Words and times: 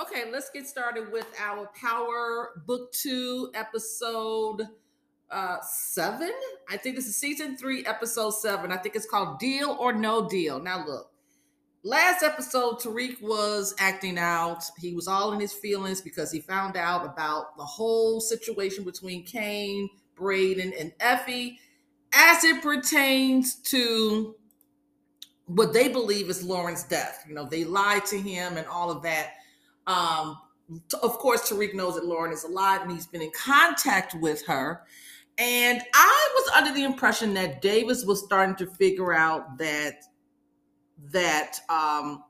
Okay, 0.00 0.30
let's 0.32 0.48
get 0.48 0.66
started 0.66 1.12
with 1.12 1.26
our 1.38 1.68
Power 1.78 2.62
Book 2.66 2.92
Two, 2.92 3.50
episode 3.52 4.62
uh 5.30 5.58
seven. 5.60 6.32
I 6.70 6.78
think 6.78 6.96
this 6.96 7.06
is 7.06 7.16
season 7.16 7.58
three, 7.58 7.84
episode 7.84 8.30
seven. 8.30 8.72
I 8.72 8.78
think 8.78 8.96
it's 8.96 9.04
called 9.04 9.38
Deal 9.38 9.76
or 9.78 9.92
No 9.92 10.26
Deal. 10.26 10.60
Now, 10.60 10.86
look, 10.86 11.10
last 11.82 12.22
episode, 12.22 12.78
Tariq 12.78 13.20
was 13.20 13.74
acting 13.78 14.16
out. 14.16 14.64
He 14.78 14.94
was 14.94 15.08
all 15.08 15.34
in 15.34 15.40
his 15.40 15.52
feelings 15.52 16.00
because 16.00 16.32
he 16.32 16.40
found 16.40 16.78
out 16.78 17.04
about 17.04 17.58
the 17.58 17.64
whole 17.64 18.18
situation 18.18 18.84
between 18.84 19.24
Cane, 19.24 19.90
Braden, 20.14 20.72
and 20.80 20.92
Effie 21.00 21.58
as 22.14 22.44
it 22.44 22.62
pertains 22.62 23.56
to 23.56 24.36
what 25.44 25.74
they 25.74 25.88
believe 25.88 26.30
is 26.30 26.42
Lauren's 26.42 26.84
death. 26.84 27.26
You 27.28 27.34
know, 27.34 27.44
they 27.44 27.64
lied 27.64 28.06
to 28.06 28.18
him 28.18 28.56
and 28.56 28.66
all 28.68 28.90
of 28.90 29.02
that 29.02 29.32
um, 29.86 30.38
of 31.02 31.18
course, 31.18 31.50
Tariq 31.50 31.74
knows 31.74 31.94
that 31.94 32.04
Lauren 32.04 32.32
is 32.32 32.44
alive 32.44 32.82
and 32.82 32.92
he's 32.92 33.06
been 33.06 33.22
in 33.22 33.30
contact 33.30 34.14
with 34.14 34.44
her. 34.46 34.82
And 35.38 35.82
I 35.94 36.28
was 36.34 36.50
under 36.56 36.72
the 36.72 36.84
impression 36.84 37.34
that 37.34 37.62
Davis 37.62 38.04
was 38.04 38.22
starting 38.22 38.54
to 38.56 38.66
figure 38.66 39.12
out 39.12 39.58
that 39.58 39.94
that 41.10 41.58
um, 41.68 42.22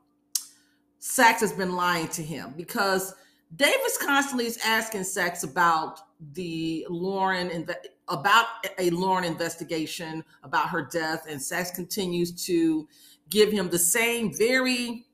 Saxe 0.99 1.41
has 1.41 1.53
been 1.53 1.75
lying 1.75 2.07
to 2.09 2.23
him 2.23 2.53
because 2.57 3.13
Davis 3.55 3.97
constantly 4.01 4.45
is 4.47 4.57
asking 4.65 5.03
Saxe 5.03 5.43
about 5.43 5.99
the 6.33 6.87
Lauren 6.89 7.51
and 7.51 7.75
about 8.07 8.45
a 8.79 8.89
Lauren 8.89 9.23
investigation 9.23 10.23
about 10.43 10.69
her 10.69 10.87
death, 10.91 11.25
and 11.29 11.41
Saxe 11.41 11.71
continues 11.71 12.31
to 12.45 12.87
give 13.29 13.51
him 13.51 13.69
the 13.69 13.79
same 13.79 14.33
very 14.33 15.05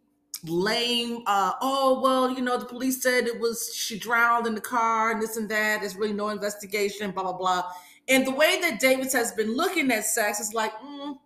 lame 0.45 1.21
uh 1.25 1.53
oh 1.61 1.99
well 2.01 2.29
you 2.29 2.41
know 2.41 2.57
the 2.57 2.65
police 2.65 3.01
said 3.01 3.27
it 3.27 3.39
was 3.39 3.73
she 3.75 3.99
drowned 3.99 4.47
in 4.47 4.55
the 4.55 4.61
car 4.61 5.11
and 5.11 5.21
this 5.21 5.37
and 5.37 5.49
that. 5.49 5.81
There's 5.81 5.95
really 5.95 6.13
no 6.13 6.29
investigation 6.29 7.11
blah 7.11 7.23
blah 7.23 7.33
blah. 7.33 7.71
And 8.07 8.25
the 8.25 8.31
way 8.31 8.59
that 8.61 8.79
davis 8.79 9.13
has 9.13 9.31
been 9.33 9.55
looking 9.55 9.91
at 9.91 10.05
Saxe 10.05 10.39
is 10.39 10.53
like 10.53 10.73
mm, 10.79 11.17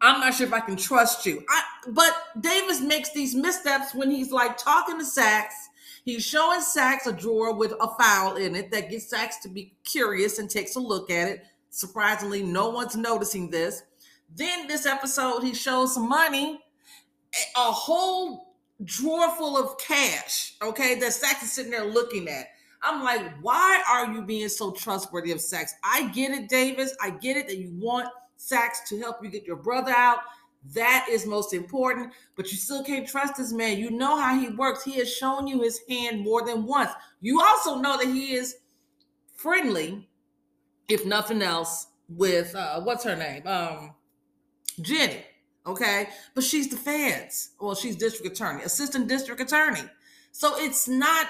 i'm 0.00 0.20
not 0.20 0.34
sure 0.34 0.46
if 0.46 0.52
i 0.52 0.60
can 0.60 0.76
trust 0.76 1.26
you. 1.26 1.44
I, 1.48 1.62
but 1.88 2.12
davis 2.40 2.80
makes 2.80 3.12
these 3.12 3.34
missteps 3.34 3.94
when 3.94 4.10
he's 4.10 4.32
like 4.32 4.56
talking 4.56 4.98
to 4.98 5.04
Saxe 5.04 5.68
he's 6.04 6.24
showing 6.24 6.60
Saxe 6.60 7.06
a 7.06 7.12
drawer 7.12 7.54
with 7.54 7.72
a 7.80 7.88
file 7.98 8.36
in 8.36 8.56
it 8.56 8.70
that 8.70 8.90
gets 8.90 9.10
Saxe 9.10 9.38
to 9.40 9.48
be 9.48 9.74
curious 9.84 10.38
and 10.38 10.48
takes 10.48 10.76
a 10.76 10.80
look 10.80 11.10
at 11.10 11.28
it. 11.28 11.44
Surprisingly 11.68 12.42
no 12.42 12.70
one's 12.70 12.96
noticing 12.96 13.50
this. 13.50 13.82
Then 14.34 14.66
this 14.68 14.86
episode 14.86 15.42
he 15.42 15.54
shows 15.54 15.94
some 15.94 16.08
money 16.08 16.60
a 17.56 17.72
whole 17.72 18.54
drawer 18.84 19.30
full 19.36 19.56
of 19.58 19.78
cash, 19.78 20.54
okay, 20.62 20.98
that 20.98 21.12
Saxe 21.12 21.42
is 21.42 21.52
sitting 21.52 21.70
there 21.70 21.84
looking 21.84 22.28
at. 22.28 22.46
I'm 22.82 23.02
like, 23.02 23.20
why 23.42 23.82
are 23.88 24.12
you 24.12 24.22
being 24.22 24.48
so 24.48 24.72
trustworthy 24.72 25.32
of 25.32 25.40
Saxe? 25.40 25.74
I 25.84 26.08
get 26.08 26.32
it, 26.32 26.48
Davis. 26.48 26.94
I 27.00 27.10
get 27.10 27.36
it 27.36 27.46
that 27.48 27.58
you 27.58 27.72
want 27.74 28.08
Saxe 28.36 28.88
to 28.88 28.98
help 28.98 29.22
you 29.22 29.28
get 29.28 29.44
your 29.44 29.56
brother 29.56 29.92
out. 29.92 30.18
That 30.74 31.06
is 31.10 31.26
most 31.26 31.54
important, 31.54 32.12
but 32.36 32.50
you 32.50 32.58
still 32.58 32.84
can't 32.84 33.08
trust 33.08 33.36
this 33.36 33.52
man. 33.52 33.78
You 33.78 33.90
know 33.90 34.20
how 34.20 34.38
he 34.38 34.48
works. 34.48 34.84
He 34.84 34.98
has 34.98 35.12
shown 35.12 35.46
you 35.46 35.62
his 35.62 35.80
hand 35.88 36.22
more 36.22 36.44
than 36.44 36.66
once. 36.66 36.90
You 37.20 37.40
also 37.40 37.76
know 37.76 37.96
that 37.96 38.06
he 38.06 38.34
is 38.34 38.56
friendly, 39.36 40.08
if 40.88 41.06
nothing 41.06 41.40
else, 41.40 41.86
with 42.08 42.54
uh, 42.54 42.80
what's 42.80 43.04
her 43.04 43.16
name? 43.16 43.46
Um, 43.46 43.94
Jenny. 44.82 45.24
Okay. 45.66 46.08
But 46.34 46.44
she's 46.44 46.68
the 46.68 46.76
feds. 46.76 47.50
Well, 47.60 47.74
she's 47.74 47.96
district 47.96 48.34
attorney, 48.34 48.62
assistant 48.62 49.08
district 49.08 49.40
attorney. 49.40 49.82
So 50.32 50.54
it's 50.56 50.88
not, 50.88 51.26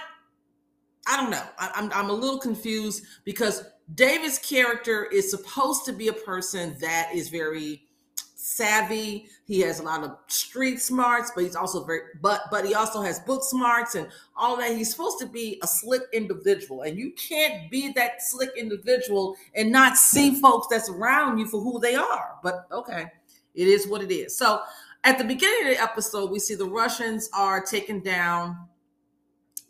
I 1.06 1.16
don't 1.16 1.30
know. 1.30 1.42
I, 1.58 1.70
I'm, 1.74 1.92
I'm 1.92 2.10
a 2.10 2.14
little 2.14 2.38
confused 2.38 3.04
because 3.24 3.64
David's 3.94 4.38
character 4.38 5.04
is 5.04 5.30
supposed 5.30 5.84
to 5.86 5.92
be 5.92 6.08
a 6.08 6.12
person 6.12 6.76
that 6.80 7.10
is 7.14 7.28
very 7.28 7.82
savvy. 8.50 9.26
He 9.46 9.60
has 9.60 9.80
a 9.80 9.82
lot 9.82 10.04
of 10.04 10.16
street 10.28 10.80
smarts, 10.80 11.32
but 11.34 11.44
he's 11.44 11.56
also 11.56 11.84
very 11.84 12.00
but 12.20 12.42
but 12.50 12.66
he 12.66 12.74
also 12.74 13.02
has 13.02 13.18
book 13.20 13.42
smarts 13.42 13.94
and 13.94 14.08
all 14.36 14.56
that. 14.58 14.76
He's 14.76 14.90
supposed 14.90 15.18
to 15.20 15.26
be 15.26 15.58
a 15.62 15.66
slick 15.66 16.02
individual, 16.12 16.82
and 16.82 16.96
you 16.98 17.12
can't 17.12 17.70
be 17.70 17.92
that 17.92 18.22
slick 18.22 18.50
individual 18.56 19.36
and 19.54 19.72
not 19.72 19.96
see 19.96 20.40
folks 20.40 20.68
that's 20.68 20.88
around 20.88 21.38
you 21.38 21.46
for 21.46 21.60
who 21.60 21.80
they 21.80 21.94
are. 21.94 22.36
But 22.42 22.66
okay. 22.70 23.06
It 23.54 23.68
is 23.68 23.86
what 23.86 24.02
it 24.02 24.12
is. 24.12 24.36
So 24.36 24.60
at 25.04 25.18
the 25.18 25.24
beginning 25.24 25.70
of 25.70 25.76
the 25.76 25.82
episode, 25.82 26.30
we 26.30 26.38
see 26.38 26.54
the 26.54 26.64
Russians 26.64 27.28
are 27.34 27.60
taking 27.60 28.00
down 28.02 28.56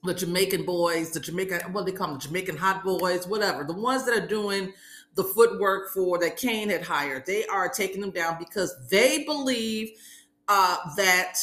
the 0.02 0.14
Jamaican 0.14 0.64
boys, 0.64 1.12
the 1.12 1.20
Jamaican, 1.20 1.72
what 1.72 1.86
they 1.86 1.92
call 1.92 2.08
them, 2.08 2.18
the 2.18 2.26
Jamaican 2.26 2.56
hot 2.56 2.82
boys, 2.82 3.26
whatever, 3.26 3.64
the 3.64 3.74
ones 3.74 4.04
that 4.06 4.16
are 4.16 4.26
doing 4.26 4.72
the 5.14 5.24
footwork 5.24 5.92
for 5.92 6.18
that 6.18 6.36
Cane 6.36 6.70
had 6.70 6.82
hired. 6.82 7.26
They 7.26 7.44
are 7.46 7.68
taking 7.68 8.00
them 8.00 8.10
down 8.10 8.36
because 8.38 8.74
they 8.88 9.24
believe 9.24 9.91
uh, 10.48 10.76
that 10.97 11.38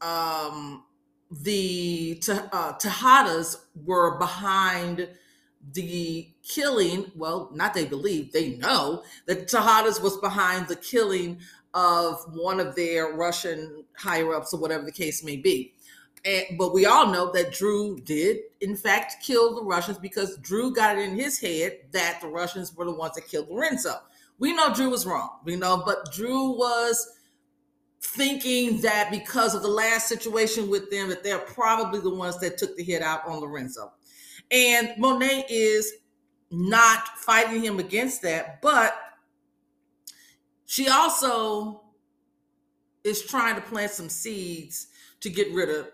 um, 0.00 0.84
the 1.30 2.20
uh, 2.28 2.72
Tejadas 2.74 3.56
were 3.84 4.18
behind 4.18 5.08
the 5.72 6.28
killing, 6.42 7.10
well, 7.14 7.50
not 7.54 7.74
they 7.74 7.84
believe, 7.84 8.32
they 8.32 8.56
know 8.56 9.02
that 9.26 9.48
Tejadas 9.48 10.02
was 10.02 10.16
behind 10.18 10.68
the 10.68 10.76
killing 10.76 11.38
of 11.74 12.20
one 12.34 12.60
of 12.60 12.74
their 12.74 13.14
Russian 13.14 13.84
higher 13.96 14.34
ups 14.34 14.52
or 14.52 14.60
whatever 14.60 14.84
the 14.84 14.92
case 14.92 15.24
may 15.24 15.36
be. 15.36 15.72
And, 16.24 16.44
but 16.58 16.72
we 16.72 16.86
all 16.86 17.06
know 17.06 17.32
that 17.32 17.52
Drew 17.52 17.98
did, 18.00 18.38
in 18.60 18.76
fact, 18.76 19.22
kill 19.22 19.54
the 19.54 19.64
Russians 19.64 19.98
because 19.98 20.36
Drew 20.38 20.72
got 20.72 20.98
it 20.98 21.08
in 21.08 21.16
his 21.16 21.38
head 21.38 21.78
that 21.92 22.20
the 22.20 22.28
Russians 22.28 22.74
were 22.76 22.84
the 22.84 22.92
ones 22.92 23.14
that 23.14 23.28
killed 23.28 23.48
Lorenzo. 23.48 23.94
We 24.38 24.52
know 24.52 24.72
Drew 24.74 24.90
was 24.90 25.06
wrong, 25.06 25.30
we 25.44 25.56
know, 25.56 25.82
but 25.84 26.12
Drew 26.12 26.50
was 26.56 27.08
thinking 28.00 28.80
that 28.80 29.10
because 29.10 29.54
of 29.54 29.62
the 29.62 29.68
last 29.68 30.08
situation 30.08 30.68
with 30.68 30.90
them, 30.90 31.08
that 31.08 31.22
they're 31.22 31.38
probably 31.38 32.00
the 32.00 32.14
ones 32.14 32.38
that 32.40 32.58
took 32.58 32.76
the 32.76 32.82
hit 32.82 33.02
out 33.02 33.26
on 33.26 33.40
Lorenzo. 33.40 33.92
And 34.52 34.92
Monet 34.98 35.46
is 35.48 35.92
not 36.50 37.08
fighting 37.18 37.64
him 37.64 37.78
against 37.78 38.22
that, 38.22 38.60
but 38.60 38.94
she 40.66 40.88
also 40.88 41.82
is 43.02 43.22
trying 43.22 43.54
to 43.54 43.62
plant 43.62 43.90
some 43.90 44.08
seeds 44.08 44.88
to 45.20 45.30
get 45.30 45.52
rid 45.52 45.70
of 45.70 45.88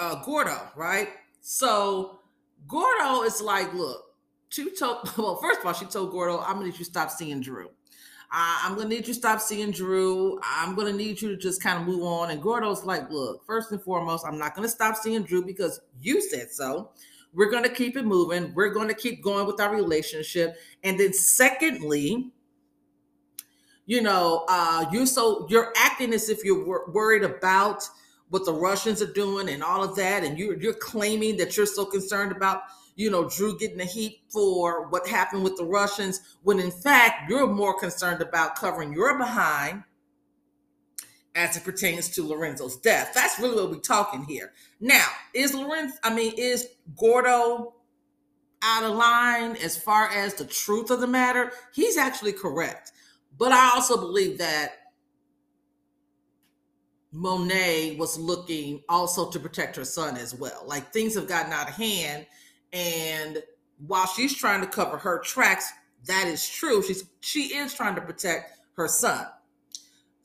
uh, 0.00 0.22
Gordo, 0.24 0.60
right? 0.76 1.08
So 1.40 2.20
Gordo 2.68 3.22
is 3.22 3.42
like, 3.42 3.72
look, 3.74 4.02
she 4.48 4.70
told, 4.74 5.10
well, 5.18 5.36
first 5.36 5.60
of 5.60 5.66
all, 5.66 5.72
she 5.72 5.86
told 5.86 6.12
Gordo, 6.12 6.38
I'm 6.38 6.54
gonna 6.54 6.66
need 6.66 6.74
you 6.74 6.78
to 6.78 6.84
stop 6.84 7.10
seeing 7.10 7.40
Drew. 7.40 7.70
I'm 8.30 8.76
gonna 8.76 8.88
need 8.88 9.06
you 9.06 9.14
to 9.14 9.14
stop 9.14 9.40
seeing 9.40 9.70
Drew. 9.70 10.38
I'm 10.42 10.74
gonna 10.74 10.92
need 10.92 11.20
you 11.20 11.28
to 11.30 11.36
just 11.36 11.62
kind 11.62 11.80
of 11.80 11.86
move 11.86 12.02
on. 12.02 12.30
And 12.30 12.42
Gordo's 12.42 12.84
like, 12.84 13.10
look, 13.10 13.44
first 13.44 13.72
and 13.72 13.82
foremost, 13.82 14.24
I'm 14.26 14.38
not 14.38 14.54
gonna 14.54 14.68
stop 14.68 14.96
seeing 14.96 15.22
Drew 15.22 15.44
because 15.44 15.80
you 16.00 16.20
said 16.20 16.50
so. 16.50 16.90
We're 17.36 17.50
going 17.50 17.64
to 17.64 17.68
keep 17.68 17.96
it 17.96 18.06
moving. 18.06 18.54
We're 18.54 18.72
going 18.72 18.88
to 18.88 18.94
keep 18.94 19.22
going 19.22 19.46
with 19.46 19.60
our 19.60 19.72
relationship. 19.72 20.56
And 20.82 20.98
then, 20.98 21.12
secondly, 21.12 22.32
you 23.84 24.00
know, 24.00 24.46
uh, 24.48 24.86
you 24.90 25.06
so 25.06 25.46
you're 25.48 25.72
acting 25.76 26.12
as 26.14 26.30
if 26.30 26.42
you're 26.44 26.64
wor- 26.64 26.90
worried 26.90 27.22
about 27.22 27.88
what 28.30 28.46
the 28.46 28.52
Russians 28.52 29.00
are 29.02 29.12
doing 29.12 29.50
and 29.50 29.62
all 29.62 29.84
of 29.84 29.94
that, 29.96 30.24
and 30.24 30.38
you're 30.38 30.58
you're 30.58 30.74
claiming 30.74 31.36
that 31.36 31.56
you're 31.56 31.66
so 31.66 31.84
concerned 31.84 32.32
about 32.32 32.62
you 32.96 33.10
know 33.10 33.28
Drew 33.28 33.56
getting 33.58 33.76
the 33.76 33.84
heat 33.84 34.22
for 34.28 34.88
what 34.88 35.06
happened 35.06 35.44
with 35.44 35.56
the 35.56 35.64
Russians, 35.64 36.20
when 36.42 36.58
in 36.58 36.70
fact 36.70 37.30
you're 37.30 37.46
more 37.46 37.78
concerned 37.78 38.22
about 38.22 38.56
covering 38.56 38.92
your 38.92 39.16
behind 39.18 39.84
as 41.36 41.56
it 41.56 41.64
pertains 41.64 42.08
to 42.08 42.26
Lorenzo's 42.26 42.78
death. 42.78 43.12
That's 43.14 43.38
really 43.38 43.56
what 43.56 43.70
we're 43.70 43.80
talking 43.80 44.24
here. 44.24 44.52
Now, 44.80 45.06
is 45.34 45.54
Lorenzo, 45.54 45.96
I 46.02 46.12
mean, 46.12 46.32
is 46.36 46.66
Gordo 46.98 47.74
out 48.62 48.84
of 48.84 48.96
line 48.96 49.56
as 49.56 49.76
far 49.76 50.08
as 50.08 50.34
the 50.34 50.46
truth 50.46 50.90
of 50.90 51.00
the 51.00 51.06
matter? 51.06 51.52
He's 51.74 51.98
actually 51.98 52.32
correct. 52.32 52.92
But 53.38 53.52
I 53.52 53.72
also 53.74 53.98
believe 53.98 54.38
that 54.38 54.72
Monet 57.12 57.96
was 57.98 58.18
looking 58.18 58.82
also 58.88 59.30
to 59.30 59.38
protect 59.38 59.76
her 59.76 59.84
son 59.84 60.16
as 60.16 60.34
well. 60.34 60.62
Like 60.66 60.92
things 60.92 61.14
have 61.14 61.28
gotten 61.28 61.52
out 61.52 61.68
of 61.68 61.74
hand. 61.74 62.26
And 62.72 63.42
while 63.86 64.06
she's 64.06 64.34
trying 64.34 64.62
to 64.62 64.66
cover 64.66 64.96
her 64.96 65.20
tracks, 65.20 65.70
that 66.06 66.26
is 66.26 66.48
true. 66.48 66.82
She's 66.82 67.04
she 67.20 67.54
is 67.54 67.74
trying 67.74 67.94
to 67.96 68.00
protect 68.00 68.58
her 68.76 68.88
son. 68.88 69.26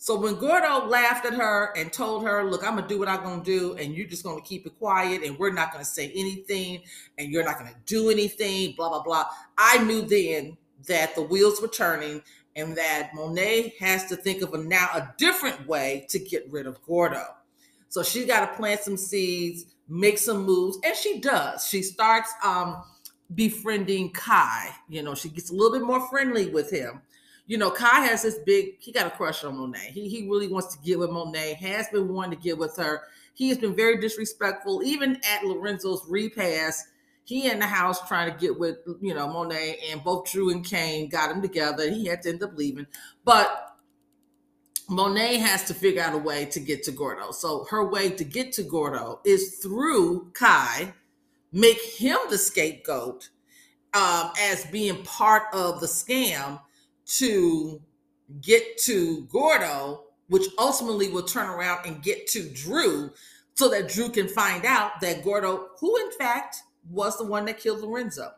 So 0.01 0.19
when 0.19 0.33
Gordo 0.33 0.87
laughed 0.87 1.27
at 1.27 1.35
her 1.35 1.77
and 1.77 1.93
told 1.93 2.23
her, 2.23 2.43
"Look, 2.43 2.63
I'm 2.63 2.73
gonna 2.73 2.87
do 2.87 2.97
what 2.97 3.07
I'm 3.07 3.21
gonna 3.21 3.43
do, 3.43 3.75
and 3.75 3.93
you're 3.93 4.07
just 4.07 4.23
gonna 4.23 4.41
keep 4.41 4.65
it 4.65 4.75
quiet, 4.79 5.21
and 5.21 5.37
we're 5.37 5.53
not 5.53 5.71
gonna 5.71 5.85
say 5.85 6.11
anything, 6.15 6.81
and 7.19 7.29
you're 7.29 7.43
not 7.43 7.59
gonna 7.59 7.75
do 7.85 8.09
anything," 8.09 8.73
blah 8.75 8.89
blah 8.89 9.03
blah. 9.03 9.27
I 9.59 9.83
knew 9.83 10.01
then 10.01 10.57
that 10.87 11.13
the 11.13 11.21
wheels 11.21 11.61
were 11.61 11.67
turning, 11.67 12.23
and 12.55 12.75
that 12.77 13.11
Monet 13.13 13.75
has 13.79 14.07
to 14.07 14.15
think 14.15 14.41
of 14.41 14.55
a 14.55 14.57
now 14.57 14.89
a 14.95 15.13
different 15.19 15.67
way 15.67 16.07
to 16.09 16.17
get 16.17 16.51
rid 16.51 16.65
of 16.65 16.81
Gordo. 16.81 17.35
So 17.89 18.01
she 18.01 18.25
got 18.25 18.39
to 18.39 18.57
plant 18.57 18.81
some 18.81 18.97
seeds, 18.97 19.65
make 19.87 20.17
some 20.17 20.43
moves, 20.45 20.79
and 20.83 20.95
she 20.95 21.19
does. 21.19 21.67
She 21.67 21.83
starts 21.83 22.31
um, 22.43 22.81
befriending 23.35 24.13
Kai. 24.13 24.69
You 24.89 25.03
know, 25.03 25.13
she 25.13 25.29
gets 25.29 25.51
a 25.51 25.53
little 25.53 25.71
bit 25.71 25.83
more 25.83 26.09
friendly 26.09 26.47
with 26.47 26.71
him. 26.71 27.03
You 27.47 27.57
know, 27.57 27.71
Kai 27.71 28.01
has 28.01 28.23
this 28.23 28.39
big, 28.45 28.79
he 28.79 28.91
got 28.91 29.07
a 29.07 29.11
crush 29.11 29.43
on 29.43 29.57
Monet. 29.57 29.91
He, 29.93 30.07
he 30.07 30.27
really 30.27 30.47
wants 30.47 30.75
to 30.75 30.81
get 30.83 30.99
with 30.99 31.09
Monet, 31.09 31.55
has 31.55 31.87
been 31.89 32.07
wanting 32.07 32.37
to 32.37 32.43
get 32.43 32.57
with 32.57 32.77
her. 32.77 33.01
He 33.33 33.49
has 33.49 33.57
been 33.57 33.75
very 33.75 33.99
disrespectful, 33.99 34.83
even 34.83 35.19
at 35.29 35.43
Lorenzo's 35.43 36.05
repast. 36.07 36.85
He 37.23 37.49
in 37.49 37.59
the 37.59 37.67
house 37.67 38.07
trying 38.07 38.31
to 38.31 38.37
get 38.37 38.59
with, 38.59 38.77
you 38.99 39.13
know, 39.13 39.27
Monet, 39.27 39.79
and 39.91 40.03
both 40.03 40.31
Drew 40.31 40.49
and 40.49 40.65
Cane 40.65 41.09
got 41.09 41.31
him 41.31 41.41
together. 41.41 41.89
He 41.89 42.05
had 42.05 42.21
to 42.23 42.29
end 42.29 42.43
up 42.43 42.57
leaving. 42.57 42.87
But 43.23 43.71
Monet 44.89 45.37
has 45.37 45.63
to 45.65 45.73
figure 45.73 46.01
out 46.01 46.13
a 46.13 46.17
way 46.17 46.45
to 46.45 46.59
get 46.59 46.83
to 46.83 46.91
Gordo. 46.91 47.31
So 47.31 47.65
her 47.69 47.87
way 47.87 48.09
to 48.09 48.23
get 48.25 48.51
to 48.53 48.63
Gordo 48.63 49.21
is 49.25 49.59
through 49.61 50.31
Kai, 50.33 50.93
make 51.53 51.81
him 51.81 52.17
the 52.29 52.37
scapegoat 52.37 53.29
um, 53.93 54.31
as 54.39 54.65
being 54.65 55.03
part 55.03 55.43
of 55.53 55.79
the 55.79 55.87
scam 55.87 56.59
to 57.05 57.81
get 58.41 58.77
to 58.79 59.27
Gordo, 59.31 60.03
which 60.27 60.45
ultimately 60.57 61.09
will 61.09 61.23
turn 61.23 61.49
around 61.49 61.85
and 61.85 62.01
get 62.01 62.27
to 62.27 62.49
Drew 62.49 63.11
so 63.55 63.69
that 63.69 63.89
Drew 63.89 64.09
can 64.09 64.27
find 64.27 64.65
out 64.65 65.01
that 65.01 65.23
Gordo, 65.23 65.67
who 65.79 65.97
in 65.97 66.11
fact 66.11 66.57
was 66.89 67.17
the 67.17 67.25
one 67.25 67.45
that 67.45 67.59
killed 67.59 67.81
Lorenzo. 67.81 68.31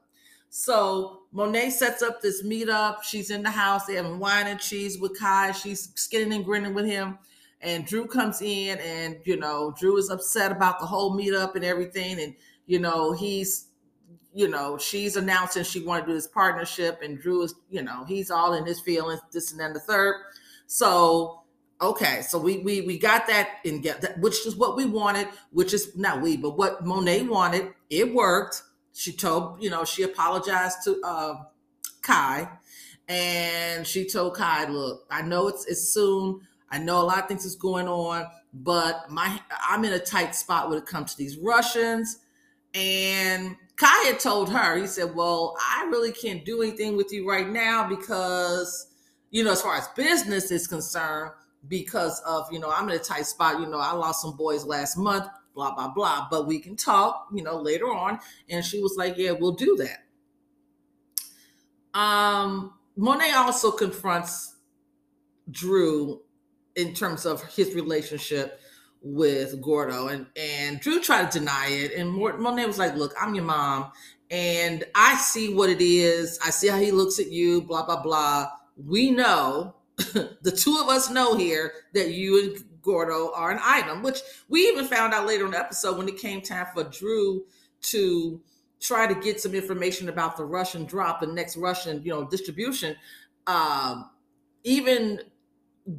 So 0.50 1.22
Monet 1.32 1.72
sets 1.72 2.04
up 2.04 2.22
this 2.22 2.44
meetup. 2.44 3.04
She's 3.04 3.32
in 3.32 3.42
the 3.42 3.50
house. 3.50 3.86
They're 3.86 4.04
having 4.04 4.20
wine 4.20 4.46
and 4.46 4.60
cheese 4.60 5.00
with 5.00 5.18
Kai. 5.20 5.52
She's 5.52 5.92
skinning 5.96 6.34
and 6.34 6.46
grinning 6.46 6.76
with 6.76 6.86
him. 6.86 7.18
And 7.62 7.86
Drew 7.86 8.06
comes 8.06 8.42
in, 8.42 8.78
and 8.80 9.18
you 9.24 9.38
know, 9.38 9.74
Drew 9.80 9.98
is 9.98 10.10
upset 10.10 10.52
about 10.52 10.80
the 10.80 10.86
whole 10.86 11.18
meetup 11.18 11.56
and 11.56 11.64
everything. 11.64 12.20
And 12.20 12.36
you 12.68 12.78
know, 12.78 13.14
he's, 13.14 13.70
you 14.34 14.48
know, 14.48 14.78
she's 14.78 15.16
announcing 15.16 15.64
she 15.64 15.82
wanted 15.82 16.02
to 16.02 16.08
do 16.08 16.14
this 16.14 16.28
partnership, 16.28 17.02
and 17.02 17.20
Drew 17.20 17.44
is, 17.44 17.56
you 17.70 17.82
know, 17.82 18.04
he's 18.06 18.32
all 18.32 18.54
in 18.54 18.66
his 18.66 18.80
feelings, 18.80 19.22
this 19.32 19.52
and 19.52 19.60
then 19.60 19.74
the 19.74 19.80
third. 19.80 20.16
So 20.68 21.42
okay, 21.82 22.22
so 22.22 22.40
we 22.40 22.60
we 22.60 22.82
we 22.82 22.98
got 22.98 23.28
that 23.28 23.60
in 23.64 23.82
get 23.82 24.02
that, 24.02 24.20
which 24.20 24.46
is 24.46 24.56
what 24.56 24.76
we 24.76 24.86
wanted, 24.86 25.28
which 25.52 25.74
is 25.74 25.96
not 25.96 26.22
we, 26.22 26.38
but 26.38 26.58
what 26.58 26.86
Monet 26.86 27.24
wanted. 27.24 27.74
It 27.90 28.14
worked 28.14 28.64
she 28.94 29.12
told 29.12 29.62
you 29.62 29.70
know 29.70 29.84
she 29.84 30.04
apologized 30.04 30.84
to 30.86 31.02
uh, 31.04 31.36
Kai, 32.02 32.48
and 33.08 33.86
she 33.86 34.08
told 34.08 34.36
Kai, 34.36 34.66
"Look, 34.70 35.06
I 35.10 35.22
know 35.22 35.48
it's 35.48 35.66
it's 35.66 35.90
soon. 35.90 36.42
I 36.70 36.80
know 36.80 37.02
a 37.02 37.04
lot 37.04 37.20
of 37.20 37.28
things 37.28 37.46
is 37.46 37.56
going 37.56 37.88
on, 37.88 38.26
but 38.54 39.10
my 39.10 39.40
I'm 39.68 39.84
in 39.84 39.94
a 39.94 40.00
tight 40.00 40.36
spot 40.36 40.70
when 40.70 40.78
it 40.78 40.86
comes 40.86 41.12
to 41.12 41.18
these 41.18 41.38
Russians." 41.38 42.20
And 42.76 43.56
Kai 43.84 44.08
had 44.08 44.20
told 44.20 44.50
her, 44.50 44.78
he 44.78 44.88
said, 44.88 45.14
"Well, 45.14 45.56
I 45.60 45.88
really 45.92 46.14
can't 46.14 46.46
do 46.46 46.62
anything 46.62 46.96
with 46.96 47.12
you 47.12 47.28
right 47.28 47.50
now 47.50 47.88
because, 47.88 48.88
you 49.30 49.44
know, 49.44 49.52
as 49.52 49.62
far 49.62 49.76
as 49.76 49.88
business 49.90 50.52
is 50.52 50.68
concerned." 50.68 51.32
because 51.68 52.22
of 52.22 52.52
you 52.52 52.60
know 52.60 52.70
i'm 52.70 52.90
in 52.90 52.96
a 52.96 53.00
tight 53.00 53.26
spot 53.26 53.60
you 53.60 53.66
know 53.66 53.78
i 53.78 53.92
lost 53.94 54.22
some 54.22 54.36
boys 54.36 54.66
last 54.66 54.98
month 54.98 55.26
blah 55.54 55.74
blah 55.74 55.88
blah 55.88 56.28
but 56.30 56.48
we 56.48 56.60
can 56.60 56.76
talk 56.76 57.28
you 57.34 57.44
know 57.44 57.58
later 57.58 57.86
on 57.86 58.20
and 58.50 58.66
she 58.66 58.82
was 58.82 58.96
like 58.98 59.16
yeah 59.18 59.32
we'll 59.32 59.54
do 59.54 59.78
that 59.78 60.00
um 61.98 62.74
monet 62.98 63.32
also 63.32 63.72
confronts 63.72 64.56
drew 65.52 66.22
in 66.76 66.94
terms 66.94 67.26
of 67.26 67.44
his 67.54 67.74
relationship 67.76 68.60
with 69.04 69.62
gordo 69.62 70.08
and 70.08 70.26
and 70.38 70.80
drew 70.80 71.02
tried 71.02 71.30
to 71.30 71.40
deny 71.40 71.68
it 71.68 71.94
and 71.94 72.10
monet 72.10 72.66
was 72.66 72.80
like 72.80 72.96
look 72.96 73.14
i'm 73.20 73.36
your 73.36 73.44
mom 73.44 73.92
and 74.32 74.86
i 74.96 75.16
see 75.18 75.54
what 75.54 75.70
it 75.70 75.82
is 75.82 76.40
i 76.46 76.50
see 76.50 76.68
how 76.68 76.80
he 76.80 76.92
looks 76.92 77.20
at 77.20 77.30
you 77.30 77.62
blah 77.62 77.86
blah 77.86 78.02
blah 78.02 78.48
we 78.78 79.12
know 79.12 79.76
the 80.42 80.52
two 80.52 80.80
of 80.82 80.90
us 80.90 81.10
know 81.10 81.36
here 81.36 81.74
that 81.94 82.12
you 82.12 82.42
and 82.42 82.64
Gordo 82.84 83.32
are 83.34 83.50
an 83.50 83.60
item, 83.64 84.04
which 84.04 84.20
we 84.50 84.68
even 84.68 84.86
found 84.86 85.14
out 85.14 85.26
later 85.26 85.46
in 85.46 85.52
the 85.52 85.60
episode 85.60 85.98
when 85.98 86.08
it 86.08 86.18
came 86.18 86.42
time 86.42 86.68
for 86.74 86.84
Drew 86.84 87.46
to 87.84 88.42
try 88.80 89.08
to 89.08 89.16
get 89.16 89.40
some 89.40 89.56
information 89.56 90.10
about 90.10 90.36
the 90.36 90.46
Russian 90.46 90.86
drop, 90.86 91.22
the 91.22 91.28
next 91.28 91.56
Russian, 91.56 92.04
you 92.04 92.12
know, 92.12 92.26
distribution. 92.26 92.96
Um, 93.48 94.10
even 94.64 95.22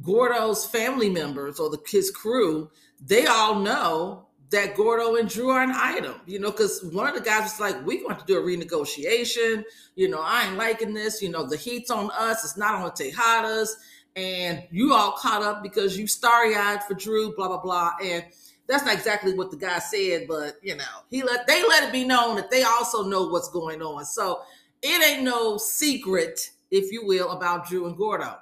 Gordo's 0.01 0.65
family 0.65 1.09
members 1.09 1.59
or 1.59 1.69
the 1.69 1.79
his 1.87 2.11
crew, 2.11 2.69
they 2.99 3.25
all 3.25 3.59
know 3.59 4.27
that 4.51 4.75
Gordo 4.75 5.15
and 5.15 5.27
Drew 5.27 5.49
are 5.49 5.61
an 5.61 5.73
item, 5.73 6.21
you 6.25 6.39
know, 6.39 6.51
because 6.51 6.83
one 6.91 7.07
of 7.07 7.15
the 7.15 7.21
guys 7.21 7.43
was 7.43 7.59
like, 7.59 7.85
we 7.85 8.03
want 8.03 8.19
to 8.19 8.25
do 8.25 8.37
a 8.37 8.41
renegotiation. 8.41 9.63
You 9.95 10.09
know, 10.09 10.21
I 10.21 10.47
ain't 10.47 10.57
liking 10.57 10.93
this. 10.93 11.21
You 11.21 11.29
know, 11.29 11.45
the 11.45 11.57
heat's 11.57 11.89
on 11.89 12.11
us. 12.11 12.43
It's 12.43 12.57
not 12.57 12.75
on 12.75 12.91
Tejadas 12.91 13.69
and 14.15 14.63
you 14.71 14.93
all 14.93 15.11
caught 15.13 15.43
up 15.43 15.61
because 15.61 15.97
you 15.97 16.07
starry 16.07 16.55
eyed 16.55 16.83
for 16.83 16.93
Drew, 16.93 17.35
blah 17.35 17.47
blah 17.47 17.61
blah, 17.61 17.91
and 18.03 18.23
that's 18.67 18.85
not 18.85 18.95
exactly 18.95 19.33
what 19.33 19.51
the 19.51 19.57
guy 19.57 19.79
said, 19.79 20.27
but 20.27 20.55
you 20.61 20.75
know, 20.75 20.83
he 21.09 21.23
let 21.23 21.45
they 21.47 21.63
let 21.67 21.83
it 21.83 21.91
be 21.91 22.05
known 22.05 22.35
that 22.35 22.49
they 22.49 22.63
also 22.63 23.03
know 23.03 23.27
what's 23.27 23.49
going 23.49 23.81
on. 23.81 24.05
So 24.05 24.41
it 24.81 25.03
ain't 25.05 25.23
no 25.23 25.57
secret, 25.57 26.51
if 26.71 26.91
you 26.91 27.05
will, 27.05 27.31
about 27.31 27.67
Drew 27.67 27.87
and 27.87 27.97
Gordo. 27.97 28.35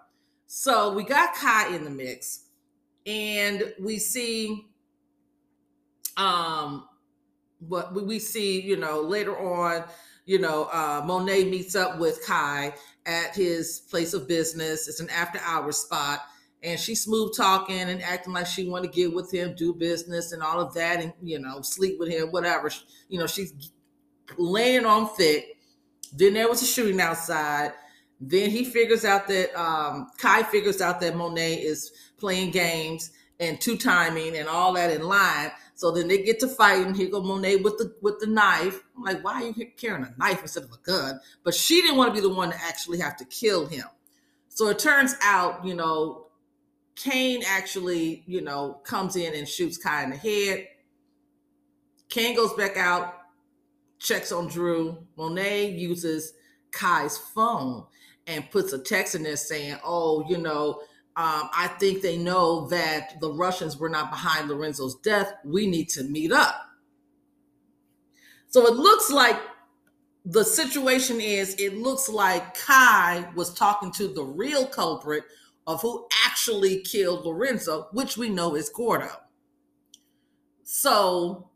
So 0.56 0.94
we 0.94 1.04
got 1.04 1.34
Kai 1.34 1.76
in 1.76 1.84
the 1.84 1.90
mix, 1.90 2.44
and 3.08 3.74
we 3.82 3.98
see 3.98 4.68
um 6.16 6.88
what 7.58 7.92
we 7.96 8.20
see, 8.20 8.62
you 8.62 8.78
know, 8.78 9.02
later 9.02 9.36
on, 9.36 9.84
you 10.28 10.38
know, 10.38 10.66
uh 10.66 11.02
Monet 11.04 11.46
meets 11.46 11.76
up 11.76 11.98
with 11.98 12.24
Kai 12.24 12.72
at 13.08 13.36
his 13.36 13.80
place 13.90 14.14
of 14.14 14.28
business. 14.28 14.88
It's 14.88 15.00
an 15.00 15.10
after 15.10 15.40
hours 15.40 15.78
spot. 15.78 16.20
And 16.62 16.80
she's 16.80 17.02
smooth 17.04 17.36
talking 17.36 17.90
and 17.90 18.04
acting 18.04 18.34
like 18.34 18.46
she 18.46 18.70
want 18.70 18.86
to 18.86 18.92
get 18.92 19.12
with 19.12 19.34
him, 19.34 19.56
do 19.56 19.74
business 19.74 20.34
and 20.34 20.44
all 20.44 20.60
of 20.62 20.72
that, 20.76 21.02
and 21.02 21.14
you 21.24 21.40
know, 21.40 21.64
sleep 21.64 21.98
with 21.98 22.10
him, 22.10 22.28
whatever. 22.28 22.70
You 23.10 23.18
know, 23.18 23.26
she's 23.26 23.72
laying 24.38 24.86
on 24.86 25.10
thick. 25.16 25.58
Then 26.16 26.36
there 26.36 26.48
was 26.48 26.62
a 26.62 26.66
shooting 26.68 27.02
outside. 27.02 27.72
Then 28.22 28.50
he 28.50 28.64
figures 28.64 29.04
out 29.06 29.28
that 29.28 29.54
um, 29.60 30.08
Kai 30.18 30.44
figures 30.44 30.82
out 30.82 31.02
that 31.02 31.16
Monet 31.16 31.56
is 31.56 31.92
playing 32.18 32.52
games 32.52 33.12
and 33.40 33.60
two 33.60 33.78
timing 33.78 34.38
and 34.38 34.48
all 34.48 34.74
that 34.74 34.92
in 34.92 35.04
line. 35.04 35.52
So 35.76 35.92
then 35.92 36.08
they 36.08 36.24
get 36.24 36.40
to 36.40 36.48
fighting. 36.48 36.94
Here 36.94 37.10
go 37.10 37.22
Monet 37.22 37.58
with 37.58 37.78
the 37.78 37.94
with 38.02 38.20
the 38.20 38.28
knife. 38.28 38.82
I'm 38.96 39.04
like, 39.04 39.24
why 39.24 39.44
are 39.44 39.48
you 39.48 39.66
carrying 39.76 40.06
a 40.06 40.14
knife 40.18 40.42
instead 40.42 40.64
of 40.64 40.72
a 40.72 40.78
gun? 40.84 41.20
But 41.44 41.56
she 41.56 41.82
didn't 41.82 41.98
want 41.98 42.14
to 42.14 42.22
be 42.22 42.26
the 42.26 42.34
one 42.34 42.52
to 42.52 42.64
actually 42.64 43.00
have 43.00 43.18
to 43.18 43.26
kill 43.26 43.66
him. 43.66 43.86
So 44.50 44.70
it 44.70 44.80
turns 44.80 45.16
out, 45.22 45.66
you 45.66 45.74
know, 45.74 46.28
Cane 46.96 47.42
actually, 47.48 48.24
you 48.28 48.42
know, 48.42 48.80
comes 48.84 49.16
in 49.16 49.34
and 49.34 49.48
shoots 49.48 49.78
Kai 49.78 50.04
in 50.04 50.12
the 50.12 50.16
head. 50.16 50.68
Cane 52.10 52.36
goes 52.36 52.54
back 52.54 52.78
out, 52.78 53.16
checks 53.98 54.32
on 54.32 54.48
Drew. 54.48 55.00
Monet 55.18 55.72
uses 55.72 56.34
Kai's 56.72 57.18
phone 57.18 57.86
and 58.28 58.50
puts 58.52 58.74
a 58.74 58.80
text 58.80 59.16
in 59.16 59.24
there 59.24 59.36
saying, 59.36 59.78
"Oh, 59.84 60.26
you 60.30 60.38
know." 60.38 60.82
um, 61.16 61.48
I 61.56 61.68
think 61.80 62.02
they 62.02 62.18
know 62.18 62.68
that 62.70 63.20
the 63.22 63.32
Russians 63.32 63.78
were 63.78 63.90
not 63.90 64.10
behind 64.10 64.50
Lorenzo's 64.50 64.96
death. 64.96 65.32
We 65.46 65.68
need 65.68 65.90
to 65.90 66.04
meet 66.04 66.32
up. 66.32 66.56
So 68.48 68.66
it 68.66 68.74
looks 68.74 69.12
like 69.12 69.40
the 70.26 70.44
situation 70.44 71.22
is 71.22 71.56
it 71.60 71.78
looks 71.78 72.10
like 72.10 72.56
Kai 72.56 73.30
was 73.36 73.54
talking 73.54 73.92
to 73.92 74.08
the 74.08 74.24
real 74.24 74.66
culprit 74.66 75.26
of 75.68 75.82
who 75.82 76.08
actually 76.26 76.82
killed 76.82 77.26
Lorenzo, 77.26 77.90
which 77.92 78.18
we 78.18 78.30
know 78.30 78.56
is 78.56 78.70
Gordo. 78.70 79.12
So 80.64 81.50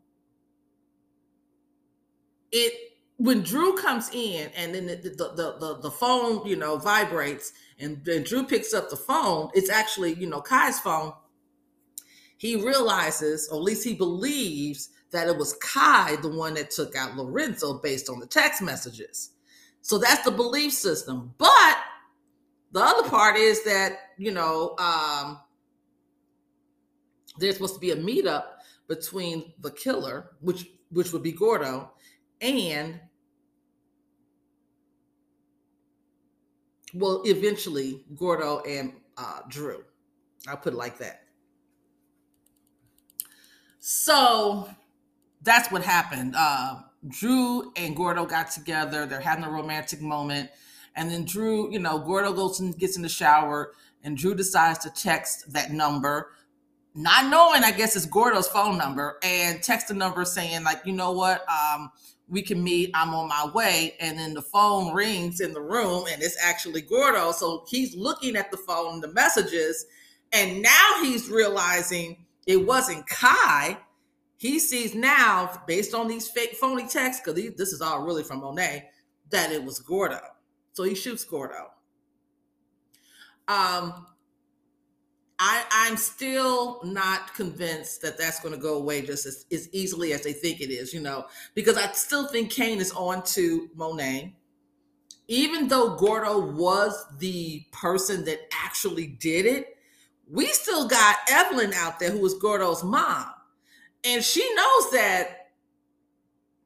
it 2.52 2.87
when 3.18 3.42
Drew 3.42 3.76
comes 3.76 4.08
in 4.12 4.50
and 4.56 4.74
then 4.74 4.86
the 4.86 4.96
the 4.96 5.32
the, 5.34 5.56
the, 5.58 5.78
the 5.82 5.90
phone, 5.90 6.46
you 6.46 6.56
know, 6.56 6.78
vibrates 6.78 7.52
and 7.78 8.04
then 8.04 8.22
Drew 8.22 8.44
picks 8.44 8.72
up 8.72 8.90
the 8.90 8.96
phone, 8.96 9.50
it's 9.54 9.70
actually, 9.70 10.14
you 10.14 10.28
know, 10.28 10.40
Kai's 10.40 10.78
phone. 10.78 11.12
He 12.36 12.54
realizes, 12.54 13.48
or 13.50 13.58
at 13.58 13.64
least 13.64 13.84
he 13.84 13.94
believes, 13.94 14.90
that 15.10 15.26
it 15.26 15.36
was 15.36 15.54
Kai 15.54 16.16
the 16.22 16.28
one 16.28 16.54
that 16.54 16.70
took 16.70 16.94
out 16.94 17.16
Lorenzo 17.16 17.80
based 17.80 18.08
on 18.08 18.20
the 18.20 18.26
text 18.26 18.62
messages. 18.62 19.30
So 19.80 19.98
that's 19.98 20.22
the 20.22 20.30
belief 20.30 20.72
system. 20.72 21.34
But 21.38 21.76
the 22.70 22.80
other 22.80 23.08
part 23.08 23.36
is 23.36 23.64
that, 23.64 23.98
you 24.16 24.30
know, 24.30 24.76
um, 24.78 25.40
there's 27.38 27.54
supposed 27.54 27.74
to 27.74 27.80
be 27.80 27.90
a 27.90 27.96
meetup 27.96 28.44
between 28.86 29.52
the 29.60 29.72
killer, 29.72 30.30
which 30.40 30.66
which 30.90 31.12
would 31.12 31.22
be 31.22 31.32
Gordo, 31.32 31.90
and 32.40 33.00
well, 36.98 37.22
eventually 37.24 38.04
Gordo 38.16 38.60
and 38.60 38.92
uh, 39.16 39.40
Drew. 39.48 39.84
I'll 40.46 40.56
put 40.56 40.72
it 40.72 40.76
like 40.76 40.98
that. 40.98 41.22
So 43.78 44.68
that's 45.42 45.70
what 45.70 45.82
happened. 45.82 46.34
Uh, 46.36 46.80
Drew 47.06 47.72
and 47.76 47.94
Gordo 47.94 48.26
got 48.26 48.50
together. 48.50 49.06
They're 49.06 49.20
having 49.20 49.44
a 49.44 49.50
romantic 49.50 50.00
moment. 50.00 50.50
And 50.96 51.10
then 51.10 51.24
Drew, 51.24 51.70
you 51.70 51.78
know, 51.78 51.98
Gordo 51.98 52.32
goes 52.32 52.58
and 52.60 52.76
gets 52.76 52.96
in 52.96 53.02
the 53.02 53.08
shower, 53.08 53.72
and 54.02 54.16
Drew 54.16 54.34
decides 54.34 54.80
to 54.80 54.90
text 54.90 55.52
that 55.52 55.70
number, 55.70 56.32
not 56.94 57.30
knowing, 57.30 57.62
I 57.62 57.70
guess, 57.70 57.94
it's 57.94 58.04
Gordo's 58.04 58.48
phone 58.48 58.76
number, 58.76 59.18
and 59.22 59.62
text 59.62 59.88
the 59.88 59.94
number 59.94 60.24
saying, 60.24 60.64
like, 60.64 60.80
you 60.84 60.92
know 60.92 61.12
what, 61.12 61.44
um, 61.48 61.92
we 62.28 62.42
can 62.42 62.62
meet. 62.62 62.90
I'm 62.94 63.14
on 63.14 63.28
my 63.28 63.50
way. 63.54 63.94
And 64.00 64.18
then 64.18 64.34
the 64.34 64.42
phone 64.42 64.94
rings 64.94 65.40
in 65.40 65.52
the 65.52 65.60
room, 65.60 66.04
and 66.10 66.22
it's 66.22 66.36
actually 66.42 66.82
Gordo. 66.82 67.32
So 67.32 67.64
he's 67.68 67.96
looking 67.96 68.36
at 68.36 68.50
the 68.50 68.56
phone, 68.58 69.00
the 69.00 69.12
messages, 69.12 69.86
and 70.32 70.62
now 70.62 71.02
he's 71.02 71.30
realizing 71.30 72.24
it 72.46 72.66
wasn't 72.66 73.06
Kai 73.06 73.78
he 74.38 74.60
sees 74.60 74.94
now, 74.94 75.50
based 75.66 75.94
on 75.94 76.06
these 76.06 76.28
fake 76.28 76.54
phony 76.54 76.86
texts, 76.86 77.20
because 77.24 77.56
this 77.56 77.72
is 77.72 77.82
all 77.82 78.04
really 78.04 78.22
from 78.22 78.40
Monet, 78.40 78.88
that 79.30 79.50
it 79.50 79.62
was 79.62 79.80
Gordo. 79.80 80.20
So 80.72 80.84
he 80.84 80.94
shoots 80.94 81.24
Gordo. 81.24 81.72
Um, 83.48 84.06
I, 85.38 85.64
I'm 85.70 85.96
still 85.96 86.80
not 86.84 87.34
convinced 87.34 88.02
that 88.02 88.18
that's 88.18 88.40
going 88.40 88.54
to 88.54 88.60
go 88.60 88.74
away 88.76 89.02
just 89.02 89.24
as, 89.24 89.46
as 89.52 89.68
easily 89.72 90.12
as 90.12 90.22
they 90.22 90.32
think 90.32 90.60
it 90.60 90.70
is, 90.70 90.92
you 90.92 91.00
know, 91.00 91.26
because 91.54 91.76
I 91.76 91.92
still 91.92 92.26
think 92.26 92.50
Cane 92.50 92.80
is 92.80 92.92
on 92.92 93.22
to 93.24 93.68
Monet. 93.74 94.34
Even 95.28 95.68
though 95.68 95.94
Gordo 95.94 96.40
was 96.40 97.04
the 97.18 97.64
person 97.70 98.24
that 98.24 98.40
actually 98.64 99.06
did 99.06 99.46
it, 99.46 99.76
we 100.28 100.46
still 100.46 100.88
got 100.88 101.16
Evelyn 101.30 101.72
out 101.74 102.00
there 102.00 102.10
who 102.10 102.18
was 102.18 102.34
Gordo's 102.34 102.82
mom. 102.82 103.26
And 104.04 104.24
she 104.24 104.42
knows 104.54 104.90
that 104.92 105.50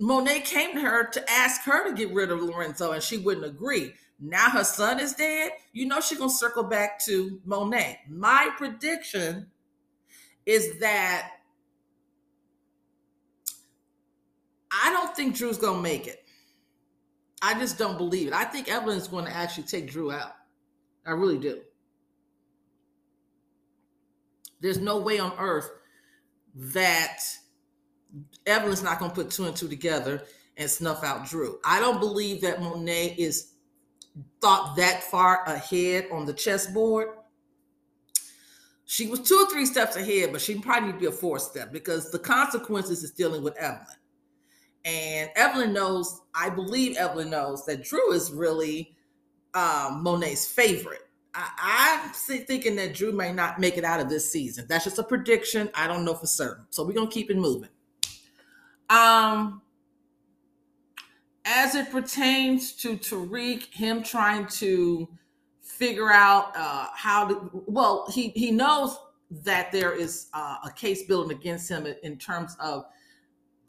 Monet 0.00 0.41
came 0.41 0.75
to 0.75 0.81
her 0.81 1.05
to 1.05 1.31
ask 1.31 1.62
her 1.62 1.88
to 1.88 1.95
get 1.95 2.12
rid 2.12 2.31
of 2.31 2.41
Lorenzo, 2.43 2.93
and 2.93 3.02
she 3.02 3.19
wouldn't 3.19 3.47
agree. 3.47 3.95
Now 4.23 4.50
her 4.50 4.64
son 4.64 5.00
is 5.00 5.14
dead. 5.14 5.50
You 5.73 5.87
know 5.87 6.00
she's 6.00 6.19
gonna 6.19 6.31
circle 6.31 6.62
back 6.62 6.99
to 7.07 7.41
Monet. 7.45 7.99
My 8.09 8.50
prediction 8.57 9.49
is 10.47 10.79
that 10.79 11.31
I 14.71 14.91
don't 14.91 15.14
think 15.17 15.37
Drew's 15.37 15.59
gonna 15.59 15.83
make 15.83 16.07
it. 16.07 16.23
I 17.43 17.59
just 17.59 17.76
don't 17.76 17.99
believe 17.99 18.29
it. 18.29 18.33
I 18.33 18.45
think 18.45 18.69
Evelyn's 18.71 19.09
going 19.09 19.25
to 19.25 19.37
actually 19.37 19.64
take 19.64 19.91
Drew 19.91 20.12
out. 20.12 20.37
I 21.05 21.11
really 21.11 21.38
do. 21.38 21.61
There's 24.61 24.79
no 24.79 24.99
way 24.99 25.19
on 25.19 25.33
earth 25.41 25.69
that 26.55 27.19
Evelyn's 28.47 28.85
not 28.85 29.00
going 29.00 29.11
to 29.11 29.14
put 29.14 29.31
two 29.33 29.47
and 29.47 29.57
two 29.57 29.67
together 29.67 30.23
and 30.57 30.71
snuff 30.71 31.02
out 31.02 31.26
Drew. 31.26 31.59
I 31.64 31.81
don't 31.81 31.99
believe 31.99 32.43
that 32.43 32.61
Monet 32.62 33.17
is 33.19 33.52
thought 34.40 34.76
that 34.76 35.02
far 35.04 35.45
ahead 35.45 36.09
on 36.12 36.26
the 36.26 36.33
chessboard. 36.33 37.09
She 38.85 39.07
was 39.07 39.21
two 39.21 39.37
or 39.37 39.50
three 39.50 39.64
steps 39.64 39.97
ahead, 39.97 40.33
but 40.33 40.40
she 40.40 40.59
probably 40.59 40.88
need 40.88 40.95
to 40.95 40.99
be 40.99 41.07
a 41.07 41.12
fourth 41.12 41.42
step 41.42 41.73
because 41.73 42.11
the 42.11 42.19
consequences 42.19 43.02
is 43.02 43.11
dealing 43.11 43.42
with 43.42 43.57
Evelyn. 43.57 43.87
And 44.85 45.31
Evelyn 45.37 45.73
knows, 45.73 46.21
I 46.35 46.50
believe 46.50 46.97
Evelyn 46.97 47.31
knows 47.31 47.64
that 47.66 47.85
Drew 47.85 48.12
is 48.12 48.33
really 48.33 48.95
um, 49.54 50.02
Monet's 50.02 50.47
favorite. 50.47 51.09
I, 51.35 52.02
am 52.04 52.12
thinking 52.12 52.76
that 52.76 52.95
Drew 52.95 53.12
may 53.12 53.33
not 53.33 53.59
make 53.59 53.78
it 53.78 53.85
out 53.85 54.00
of 54.00 54.11
this 54.11 54.31
season. 54.31 54.66
That's 54.69 54.85
just 54.85 54.99
a 54.99 55.02
prediction. 55.02 55.71
I 55.75 55.87
don't 55.87 56.04
know 56.04 56.14
for 56.14 56.26
certain. 56.26 56.66
So 56.71 56.85
we're 56.85 56.92
gonna 56.92 57.11
keep 57.11 57.31
it 57.31 57.38
moving. 57.38 57.71
Um, 58.90 59.62
as 61.45 61.75
it 61.75 61.91
pertains 61.91 62.73
to 62.77 62.97
Tariq, 62.97 63.73
him 63.73 64.03
trying 64.03 64.47
to 64.47 65.09
figure 65.61 66.11
out 66.11 66.53
uh, 66.57 66.87
how 66.95 67.27
to, 67.29 67.65
well, 67.67 68.07
he 68.13 68.29
he 68.31 68.51
knows 68.51 68.97
that 69.45 69.73
there 69.73 69.93
is 69.93 70.29
uh, 70.35 70.57
a 70.65 70.71
case 70.71 71.05
building 71.05 71.37
against 71.37 71.69
him 71.69 71.87
in 72.03 72.19
terms 72.19 72.57
of 72.61 72.85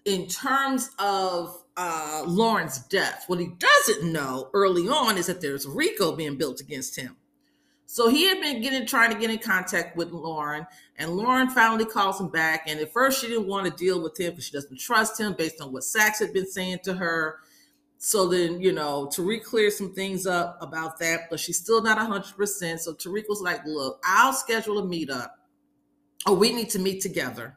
in 0.05 0.27
terms 0.27 0.91
of 0.99 1.63
uh, 1.77 2.23
Lauren's 2.27 2.79
death. 2.87 3.23
What 3.27 3.39
he 3.39 3.51
doesn't 3.57 4.11
know 4.11 4.49
early 4.53 4.87
on 4.89 5.17
is 5.17 5.27
that 5.27 5.41
there's 5.41 5.65
RICO 5.65 6.15
being 6.15 6.37
built 6.37 6.59
against 6.59 6.97
him. 6.97 7.15
So 7.85 8.09
he 8.09 8.27
had 8.27 8.41
been 8.41 8.61
getting 8.61 8.85
trying 8.85 9.11
to 9.13 9.19
get 9.19 9.29
in 9.29 9.37
contact 9.37 9.95
with 9.95 10.11
Lauren, 10.11 10.65
and 10.97 11.11
Lauren 11.15 11.49
finally 11.49 11.85
calls 11.85 12.19
him 12.19 12.29
back. 12.29 12.63
And 12.67 12.79
at 12.79 12.91
first, 12.91 13.21
she 13.21 13.27
didn't 13.27 13.47
want 13.47 13.65
to 13.65 13.71
deal 13.71 14.01
with 14.01 14.19
him 14.19 14.31
because 14.31 14.45
she 14.45 14.51
doesn't 14.51 14.79
trust 14.79 15.19
him 15.19 15.35
based 15.37 15.61
on 15.61 15.71
what 15.71 15.83
Saxe 15.83 16.19
had 16.19 16.33
been 16.33 16.49
saying 16.49 16.79
to 16.85 16.93
her. 16.95 17.37
So 18.05 18.27
then, 18.27 18.59
you 18.59 18.73
know, 18.73 19.07
Tariq 19.07 19.45
cleared 19.45 19.71
some 19.71 19.93
things 19.93 20.27
up 20.27 20.57
about 20.59 20.99
that, 20.99 21.29
but 21.29 21.39
she's 21.39 21.57
still 21.57 21.81
not 21.81 21.97
100%. 21.97 22.79
So 22.79 22.93
Tariq 22.93 23.29
was 23.29 23.39
like, 23.39 23.65
Look, 23.65 24.01
I'll 24.03 24.33
schedule 24.33 24.79
a 24.79 24.83
meetup, 24.83 25.29
or 26.27 26.35
we 26.35 26.51
need 26.51 26.69
to 26.71 26.79
meet 26.79 26.99
together. 26.99 27.55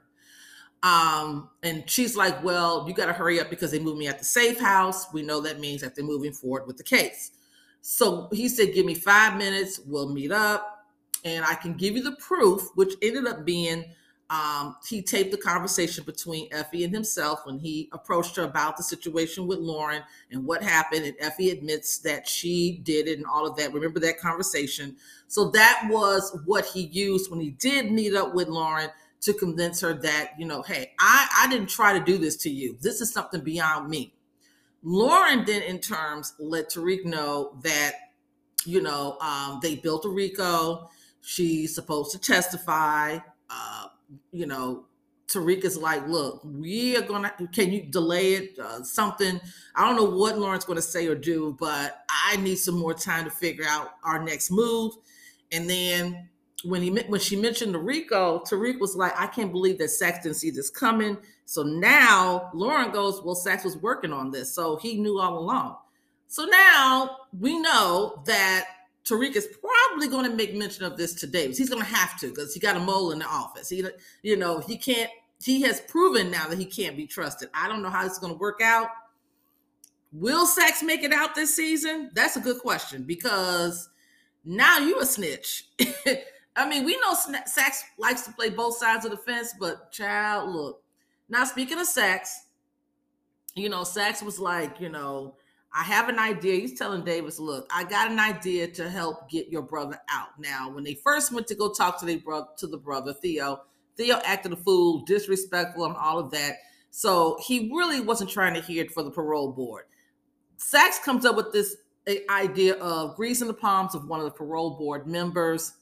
Um, 0.85 1.51
and 1.65 1.91
she's 1.91 2.17
like, 2.17 2.45
Well, 2.45 2.85
you 2.87 2.95
got 2.95 3.07
to 3.07 3.13
hurry 3.13 3.41
up 3.41 3.51
because 3.51 3.73
they 3.73 3.81
moved 3.81 3.99
me 3.99 4.07
at 4.07 4.21
the 4.21 4.25
safe 4.25 4.61
house. 4.61 5.13
We 5.13 5.23
know 5.23 5.41
that 5.41 5.59
means 5.59 5.81
that 5.81 5.97
they're 5.97 6.05
moving 6.05 6.33
forward 6.33 6.69
with 6.69 6.77
the 6.77 6.85
case. 6.85 7.33
So 7.81 8.29
he 8.31 8.49
said, 8.49 8.73
Give 8.73 8.87
me 8.87 8.95
five 8.95 9.37
minutes, 9.37 9.81
we'll 9.85 10.11
meet 10.11 10.31
up, 10.31 10.87
and 11.25 11.45
I 11.45 11.57
can 11.57 11.75
give 11.75 11.97
you 11.97 12.05
the 12.05 12.17
proof, 12.21 12.63
which 12.77 12.95
ended 13.03 13.27
up 13.27 13.45
being 13.45 13.85
um, 14.29 14.77
he 14.89 15.03
taped 15.03 15.31
the 15.31 15.37
conversation 15.37 16.03
between 16.05 16.49
Effie 16.51 16.83
and 16.83 16.93
himself 16.93 17.41
when 17.45 17.59
he 17.59 17.89
approached 17.93 18.35
her 18.37 18.43
about 18.43 18.77
the 18.77 18.83
situation 18.83 19.47
with 19.47 19.61
Lauren 19.61 20.03
and 20.33 20.45
what 20.45 20.65
happened. 20.65 21.05
And 21.05 21.15
Effie 21.21 21.51
admits 21.51 21.99
that 21.99 22.27
she 22.27 22.81
did 22.83 23.07
it 23.07 23.19
and 23.19 23.27
all 23.27 23.47
of 23.47 23.57
that. 23.57 23.73
Remember 23.73 24.01
that 24.01 24.19
conversation? 24.19 24.97
So 25.29 25.51
that 25.51 25.87
was 25.89 26.41
what 26.45 26.67
he 26.67 26.87
used 26.87 27.31
when 27.31 27.39
he 27.41 27.51
did 27.51 27.93
meet 27.93 28.15
up 28.15 28.35
with 28.35 28.49
Lauren 28.49 28.91
to 29.21 29.33
convince 29.33 29.81
her 29.81 29.95
that, 29.95 30.33
you 30.39 30.47
know, 30.47 30.63
hey, 30.63 30.93
I, 30.99 31.29
I 31.43 31.49
didn't 31.49 31.69
try 31.69 31.97
to 31.97 32.05
do 32.05 32.19
this 32.19 32.37
to 32.39 32.51
you. 32.51 32.77
This 32.81 33.01
is 33.01 33.13
something 33.13 33.43
beyond 33.43 33.89
me. 33.89 34.13
Lauren 34.83 35.45
then, 35.45 35.63
in 35.63 35.79
terms, 35.79 36.35
let 36.39 36.71
Tariq 36.71 37.05
know 37.05 37.57
that, 37.63 37.93
you 38.65 38.83
know, 38.83 39.19
um, 39.21 39.61
they 39.63 39.77
built 39.77 40.05
a 40.05 40.09
RICO. 40.09 40.91
She's 41.23 41.75
supposed 41.75 42.13
to 42.13 42.19
testify. 42.21 43.19
Uh, 43.49 43.87
you 44.33 44.47
know, 44.47 44.85
Tariq 45.29 45.65
is 45.65 45.77
like, 45.77 46.07
look, 46.07 46.41
we 46.45 46.97
are 46.97 47.03
gonna. 47.03 47.33
Can 47.53 47.73
you 47.73 47.83
delay 47.83 48.35
it? 48.35 48.59
Uh, 48.59 48.83
something. 48.83 49.41
I 49.75 49.85
don't 49.85 49.97
know 49.97 50.17
what 50.17 50.39
Lauren's 50.39 50.65
to 50.65 50.83
say 50.83 51.07
or 51.09 51.17
do, 51.17 51.57
but 51.59 52.05
I 52.09 52.37
need 52.37 52.57
some 52.57 52.79
more 52.79 52.95
time 52.95 53.25
to 53.25 53.31
figure 53.31 53.65
out 53.67 53.91
our 54.05 54.23
next 54.23 54.51
move. 54.51 54.95
And 55.51 55.69
then 55.69 56.29
when 56.65 56.83
he 56.83 56.91
when 56.91 57.21
she 57.21 57.37
mentioned 57.37 57.75
the 57.75 57.79
RICO, 57.79 58.41
Tariq 58.41 58.79
was 58.79 58.95
like, 58.95 59.13
I 59.19 59.27
can't 59.27 59.51
believe 59.51 59.79
that 59.79 59.91
didn't 60.23 60.37
see 60.37 60.51
this 60.51 60.71
coming. 60.71 61.17
So 61.45 61.63
now 61.63 62.51
Lauren 62.55 62.91
goes, 62.93 63.23
Well, 63.23 63.35
Saxe 63.35 63.65
was 63.65 63.77
working 63.77 64.13
on 64.13 64.31
this. 64.31 64.55
So 64.55 64.77
he 64.77 64.99
knew 65.01 65.19
all 65.19 65.39
along. 65.39 65.77
So 66.29 66.45
now 66.45 67.17
we 67.39 67.59
know 67.59 68.23
that 68.27 68.67
Tariq 69.07 69.37
is 69.37 69.49
probably 69.61 70.09
going 70.09 70.29
to 70.29 70.37
make 70.37 70.55
mention 70.55 70.85
of 70.85 70.97
this 70.97 71.15
to 71.15 71.27
Davis. 71.27 71.57
He's 71.57 71.71
going 71.71 71.83
to 71.83 71.89
have 71.89 72.19
to 72.21 72.29
because 72.29 72.53
he 72.53 72.61
got 72.61 72.77
a 72.77 72.81
mole 72.81 73.13
in 73.13 73.21
the 73.21 73.27
office. 73.27 73.69
He, 73.69 73.85
you 74.23 74.37
know, 74.37 74.59
he 74.59 74.77
can't. 74.77 75.11
He 75.43 75.63
has 75.63 75.81
proven 75.83 76.31
now 76.31 76.49
that 76.49 76.59
he 76.59 76.65
can't 76.65 76.97
be 76.97 77.07
trusted. 77.07 77.51
I 77.55 77.69
don't 77.69 77.83
know 77.83 77.91
how 77.91 78.03
this 78.03 78.15
is 78.15 78.19
going 78.19 78.33
to 78.33 78.39
work 78.39 78.61
out. 78.63 78.89
Will 80.13 80.47
Saxe 80.47 80.83
make 80.83 81.03
it 81.03 81.13
out 81.13 81.35
this 81.35 81.55
season? 81.55 82.11
That's 82.15 82.37
a 82.37 82.41
good 82.41 82.61
question 82.61 83.03
because 83.03 83.91
now 84.45 84.79
you 84.79 84.99
a 84.99 85.07
snitch. 85.07 85.65
I 86.57 86.67
mean, 86.67 86.85
we 86.87 86.99
know 87.01 87.15
Saxe 87.15 87.85
likes 87.99 88.23
to 88.23 88.33
play 88.33 88.49
both 88.49 88.79
sides 88.79 89.05
of 89.05 89.11
the 89.11 89.19
fence, 89.19 89.55
but 89.61 89.93
child, 89.93 90.55
look. 90.55 90.83
Now, 91.29 91.45
speaking 91.45 91.79
of 91.79 91.87
Saxe, 91.87 92.47
you 93.55 93.69
know, 93.69 93.85
Saxe 93.85 94.23
was 94.23 94.39
like, 94.39 94.81
you 94.81 94.89
know, 94.89 95.37
I 95.79 95.83
have 95.83 96.09
an 96.09 96.19
idea. 96.19 96.59
He's 96.59 96.79
telling 96.79 97.05
Davis, 97.05 97.39
look, 97.39 97.69
I 97.71 97.85
got 97.85 98.11
an 98.11 98.19
idea 98.19 98.67
to 98.69 98.89
help 98.89 99.29
get 99.29 99.49
your 99.49 99.61
brother 99.61 100.01
out. 100.11 100.29
Now, 100.39 100.71
when 100.71 100.85
they 100.85 100.95
first 100.95 101.33
went 101.33 101.47
to 101.49 101.55
go 101.55 101.71
talk 101.71 102.01
to 102.01 102.07
their 102.07 102.19
brother 102.19 102.47
to 102.59 102.67
the 102.67 102.79
brother, 102.79 103.13
Theo, 103.13 103.61
Theo 103.97 104.19
acted 104.25 104.53
a 104.53 104.57
fool, 104.57 105.05
disrespectful, 105.05 105.85
and 105.85 105.95
all 105.97 106.19
of 106.19 106.31
that. 106.31 106.55
So 106.91 107.37
he 107.47 107.71
really 107.75 108.01
wasn't 108.01 108.31
trying 108.31 108.55
to 108.55 108.63
hear 108.63 108.85
it 108.85 108.91
for 108.91 109.03
the 109.03 109.11
parole 109.11 109.53
board. 109.53 109.85
Saxe 110.57 110.99
comes 110.99 111.27
up 111.27 111.37
with 111.37 111.53
this 111.53 111.77
uh, 112.09 112.15
idea 112.31 112.77
of 112.77 113.15
greasing 113.15 113.47
the 113.47 113.55
palms 113.55 113.95
of 113.95 114.09
one 114.09 114.21
of 114.21 114.25
the 114.25 114.33
parole 114.33 114.79
board 114.79 115.07
members 115.07 115.75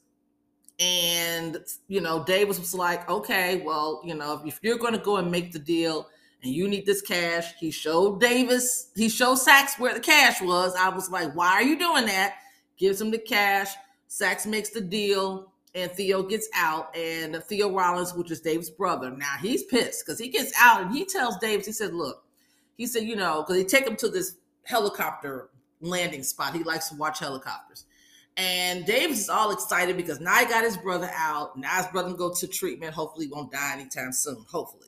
and, 0.79 1.57
you 1.87 2.01
know, 2.01 2.23
Davis 2.25 2.59
was 2.59 2.73
like, 2.73 3.09
okay, 3.09 3.61
well, 3.61 4.01
you 4.03 4.13
know, 4.13 4.41
if 4.45 4.59
you're 4.61 4.77
going 4.77 4.93
to 4.93 4.99
go 4.99 5.17
and 5.17 5.31
make 5.31 5.53
the 5.53 5.59
deal 5.59 6.09
and 6.45 6.53
you 6.53 6.67
need 6.67 6.85
this 6.85 7.01
cash, 7.01 7.53
he 7.59 7.71
showed 7.71 8.21
Davis, 8.21 8.91
he 8.95 9.09
showed 9.09 9.35
Saxe 9.35 9.77
where 9.79 9.93
the 9.93 9.99
cash 9.99 10.41
was. 10.41 10.75
I 10.75 10.89
was 10.89 11.09
like, 11.09 11.35
why 11.35 11.53
are 11.53 11.63
you 11.63 11.77
doing 11.77 12.05
that? 12.05 12.35
Gives 12.77 13.01
him 13.01 13.11
the 13.11 13.17
cash. 13.17 13.69
Saxe 14.07 14.45
makes 14.45 14.69
the 14.69 14.81
deal. 14.81 15.51
and 15.75 15.91
Theo 15.91 16.23
gets 16.23 16.47
out, 16.55 16.95
and 16.95 17.35
Theo 17.43 17.69
Rollins, 17.69 18.13
which 18.13 18.31
is 18.31 18.39
Dave's 18.39 18.69
brother, 18.69 19.11
now 19.11 19.35
he's 19.41 19.63
pissed 19.63 20.05
because 20.05 20.17
he 20.17 20.29
gets 20.29 20.53
out 20.59 20.81
and 20.81 20.95
he 20.95 21.03
tells 21.03 21.37
Davis, 21.37 21.65
he 21.65 21.73
said, 21.73 21.93
"Look," 21.93 22.23
he 22.77 22.87
said, 22.87 23.03
"You 23.03 23.17
know," 23.17 23.41
because 23.43 23.57
they 23.57 23.65
take 23.65 23.85
him 23.85 23.97
to 23.97 24.07
this 24.07 24.37
helicopter 24.63 25.49
landing 25.81 26.23
spot. 26.23 26.55
He 26.55 26.63
likes 26.63 26.89
to 26.89 26.95
watch 26.95 27.19
helicopters. 27.19 27.85
And 28.37 28.85
Davis 28.85 29.19
is 29.19 29.29
all 29.29 29.51
excited 29.51 29.95
because 29.97 30.19
now 30.19 30.35
he 30.35 30.45
got 30.45 30.63
his 30.63 30.77
brother 30.77 31.09
out. 31.13 31.57
Now 31.57 31.77
his 31.77 31.87
brother 31.87 32.09
can 32.09 32.17
go 32.17 32.33
to 32.33 32.47
treatment. 32.47 32.93
Hopefully, 32.93 33.27
he 33.27 33.31
won't 33.31 33.51
die 33.51 33.73
anytime 33.73 34.13
soon. 34.13 34.45
Hopefully. 34.49 34.87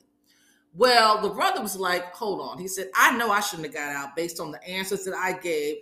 Well, 0.78 1.20
the 1.20 1.30
brother 1.30 1.60
was 1.60 1.76
like, 1.76 2.14
hold 2.14 2.40
on. 2.40 2.56
He 2.56 2.68
said, 2.68 2.88
I 2.94 3.16
know 3.16 3.32
I 3.32 3.40
shouldn't 3.40 3.66
have 3.66 3.74
got 3.74 3.96
out 3.96 4.14
based 4.14 4.38
on 4.38 4.52
the 4.52 4.62
answers 4.64 5.04
that 5.04 5.14
I 5.14 5.32
gave. 5.32 5.78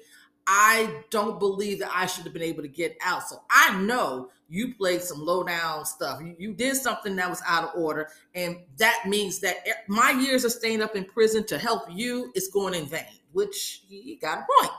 I 0.47 1.03
don't 1.11 1.39
believe 1.39 1.81
that 1.81 1.91
I 1.95 2.07
should 2.07 2.25
have 2.25 2.33
been 2.33 2.41
able 2.41 2.63
to 2.63 2.69
get 2.69 2.97
out. 3.05 3.29
So 3.29 3.43
I 3.51 3.79
know 3.83 4.31
you 4.49 4.75
played 4.75 5.03
some 5.03 5.21
low 5.21 5.45
down 5.45 5.85
stuff. 5.85 6.23
You, 6.23 6.35
you 6.39 6.55
did 6.55 6.77
something 6.77 7.15
that 7.17 7.29
was 7.29 7.43
out 7.47 7.65
of 7.65 7.71
order. 7.75 8.09
And 8.35 8.57
that 8.79 9.03
means 9.07 9.39
that 9.41 9.57
my 9.87 10.13
years 10.13 10.47
of 10.47 10.53
staying 10.53 10.81
up 10.81 10.97
in 10.97 11.05
prison 11.05 11.45
to 11.49 11.59
help 11.59 11.83
you 11.91 12.33
is 12.35 12.49
going 12.49 12.73
in 12.73 12.87
vain, 12.87 13.05
which 13.33 13.83
he 13.87 14.19
got 14.23 14.39
a 14.39 14.47
point. 14.61 14.73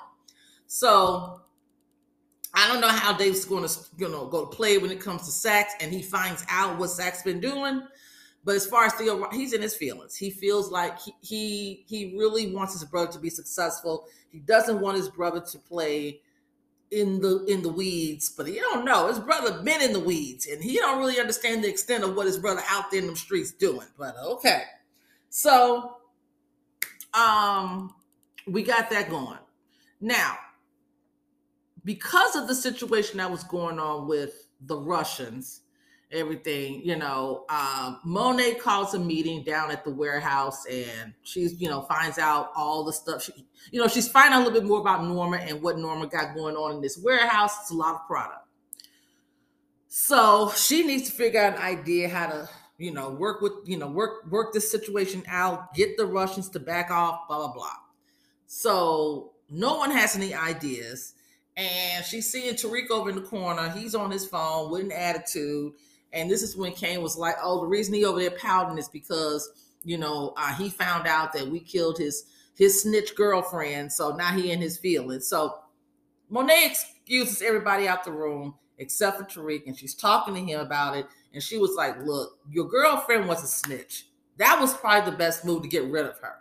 So 0.66 1.42
I 2.56 2.68
don't 2.68 2.82
know 2.82 2.88
how 2.88 3.16
Dave's 3.16 3.46
going 3.46 3.68
to 3.68 3.80
you 4.00 4.10
know 4.10 4.26
go 4.26 4.46
to 4.46 4.56
play 4.56 4.80
when 4.80 4.90
it 4.90 5.00
comes 5.00 5.26
to 5.26 5.32
Saxe, 5.32 5.74
and 5.80 5.94
he 5.94 6.02
finds 6.02 6.44
out 6.50 6.80
what 6.80 6.90
Saxe 6.90 7.22
been 7.22 7.40
doing. 7.40 7.84
But 8.48 8.56
as 8.56 8.66
far 8.66 8.86
as 8.86 8.94
Theo, 8.94 9.30
he's 9.32 9.52
in 9.52 9.62
his 9.62 9.76
feelings. 9.76 10.16
He 10.16 10.30
feels 10.30 10.72
like 10.72 10.98
he, 11.02 11.14
he 11.20 11.84
he 11.86 12.16
really 12.18 12.54
wants 12.54 12.72
his 12.72 12.86
brother 12.86 13.12
to 13.12 13.20
be 13.20 13.30
successful. 13.30 14.06
He 14.30 14.40
doesn't 14.40 14.80
want 14.80 14.96
his 14.96 15.10
brother 15.10 15.42
to 15.42 15.60
play 15.60 16.22
in 16.90 17.20
the 17.20 17.44
in 17.48 17.62
the 17.62 17.68
weeds, 17.68 18.30
but 18.30 18.48
he 18.48 18.54
don't 18.54 18.86
know. 18.86 19.10
His 19.10 19.20
brother 19.20 19.62
been 19.64 19.82
in 19.82 19.92
the 19.92 20.00
weeds, 20.00 20.48
and 20.48 20.64
he 20.64 20.78
don't 20.78 20.98
really 20.98 21.20
understand 21.20 21.62
the 21.62 21.68
extent 21.68 22.06
of 22.06 22.16
what 22.16 22.26
his 22.26 22.38
brother 22.38 22.62
out 22.70 22.90
there 22.90 23.02
in 23.02 23.08
the 23.08 23.18
streets 23.18 23.52
doing. 23.52 23.88
But 23.98 24.16
okay, 24.18 24.64
so 25.28 25.98
um, 27.14 27.94
we 28.48 28.64
got 28.64 28.90
that 28.92 29.10
going. 29.10 29.40
Now, 30.00 30.38
because 31.84 32.38
of 32.38 32.48
the 32.48 32.56
situation 32.56 33.18
that 33.18 33.30
was 33.30 33.44
going 33.44 33.78
on 33.78 34.08
with 34.08 34.48
the 34.62 34.78
Russians, 34.78 35.64
everything, 36.12 36.82
you 36.84 36.96
know, 36.96 37.46
um, 37.50 38.00
Monet 38.06 38.56
calls 38.56 38.94
a 38.94 39.00
meeting 39.00 39.44
down 39.44 39.72
at 39.72 39.84
the 39.84 39.92
warehouse 39.92 40.66
and 40.66 41.14
she's, 41.24 41.60
you 41.60 41.70
know, 41.70 41.82
finds 41.82 42.18
out 42.18 42.52
all 42.56 42.84
the 42.84 42.94
stuff. 42.94 43.24
She, 43.24 43.46
you 43.72 43.82
know, 43.82 43.88
she's 43.88 44.08
finding 44.08 44.34
out 44.34 44.42
a 44.42 44.46
little 44.46 44.62
bit 44.62 44.68
more 44.68 44.80
about 44.80 45.04
Norma 45.04 45.38
and 45.38 45.62
what 45.62 45.78
Norma 45.78 46.08
got 46.08 46.34
going 46.34 46.56
on 46.56 46.76
in 46.76 46.82
this 46.82 46.98
warehouse. 46.98 47.60
It's 47.62 47.72
a 47.72 47.76
lot 47.76 47.96
of 47.96 48.08
product. 48.08 48.48
So 49.90 50.52
she 50.56 50.86
needs 50.86 51.10
to 51.10 51.12
figure 51.16 51.42
out 51.42 51.56
an 51.58 51.62
idea 51.62 52.08
how 52.08 52.28
to, 52.28 52.50
you 52.78 52.92
know, 52.92 53.10
work 53.10 53.42
with, 53.42 53.54
you 53.66 53.78
know, 53.78 53.88
work 53.88 54.26
work 54.30 54.54
this 54.54 54.70
situation 54.70 55.24
out, 55.28 55.74
get 55.74 55.98
the 55.98 56.06
Russians 56.06 56.50
to 56.50 56.60
back 56.60 56.92
off, 56.92 57.28
blah 57.28 57.38
blah 57.38 57.54
blah. 57.54 57.76
So 58.46 59.32
no 59.50 59.78
one 59.78 59.92
has 59.92 60.16
any 60.16 60.34
ideas. 60.34 61.14
And 61.56 62.06
she's 62.06 62.32
seeing 62.32 62.54
Tariq 62.54 62.92
over 62.92 63.10
in 63.10 63.16
the 63.16 63.22
corner. 63.22 63.70
He's 63.72 63.96
on 63.96 64.12
his 64.12 64.28
phone 64.28 64.70
with 64.70 64.84
an 64.84 64.92
attitude 64.92 65.74
and 66.14 66.30
this 66.30 66.42
is 66.42 66.56
when 66.56 66.74
Cane 66.74 67.02
was 67.02 67.18
like, 67.18 67.36
"Oh, 67.42 67.62
the 67.62 67.68
reason 67.68 67.94
he 67.94 68.06
over 68.06 68.20
there 68.20 68.32
pouting 68.32 68.78
is 68.78 68.90
because 68.90 69.50
you 69.84 69.98
know 69.98 70.34
uh, 70.38 70.54
he 70.54 70.70
found 70.70 71.08
out 71.08 71.34
that 71.34 71.48
we 71.48 71.60
killed 71.60 71.98
his 71.98 72.26
his 72.56 72.82
snitch 72.82 73.16
girlfriend, 73.16 73.92
so 73.92 74.16
now 74.16 74.32
he 74.32 74.52
in 74.52 74.62
his 74.62 74.78
feelings." 74.78 75.28
So 75.28 75.56
Monet 76.30 76.66
excuses 76.66 77.42
everybody 77.42 77.88
out 77.88 78.04
the 78.04 78.12
room 78.12 78.56
except 78.80 79.18
for 79.18 79.24
Tariq, 79.24 79.64
and 79.66 79.78
she's 79.78 79.96
talking 79.96 80.36
to 80.36 80.42
him 80.42 80.60
about 80.60 80.96
it. 80.96 81.08
And 81.34 81.42
she 81.42 81.58
was 81.58 81.72
like, 81.76 82.04
"Look, 82.04 82.40
your 82.50 82.68
girlfriend 82.68 83.28
was 83.28 83.44
a 83.44 83.48
snitch. 83.48 84.08
That 84.38 84.60
was 84.60 84.74
probably 84.74 85.12
the 85.12 85.18
best 85.18 85.46
move 85.46 85.64
to 85.64 85.68
get 85.68 85.86
rid 85.86 86.06
of 86.06 86.18
her. 86.20 86.36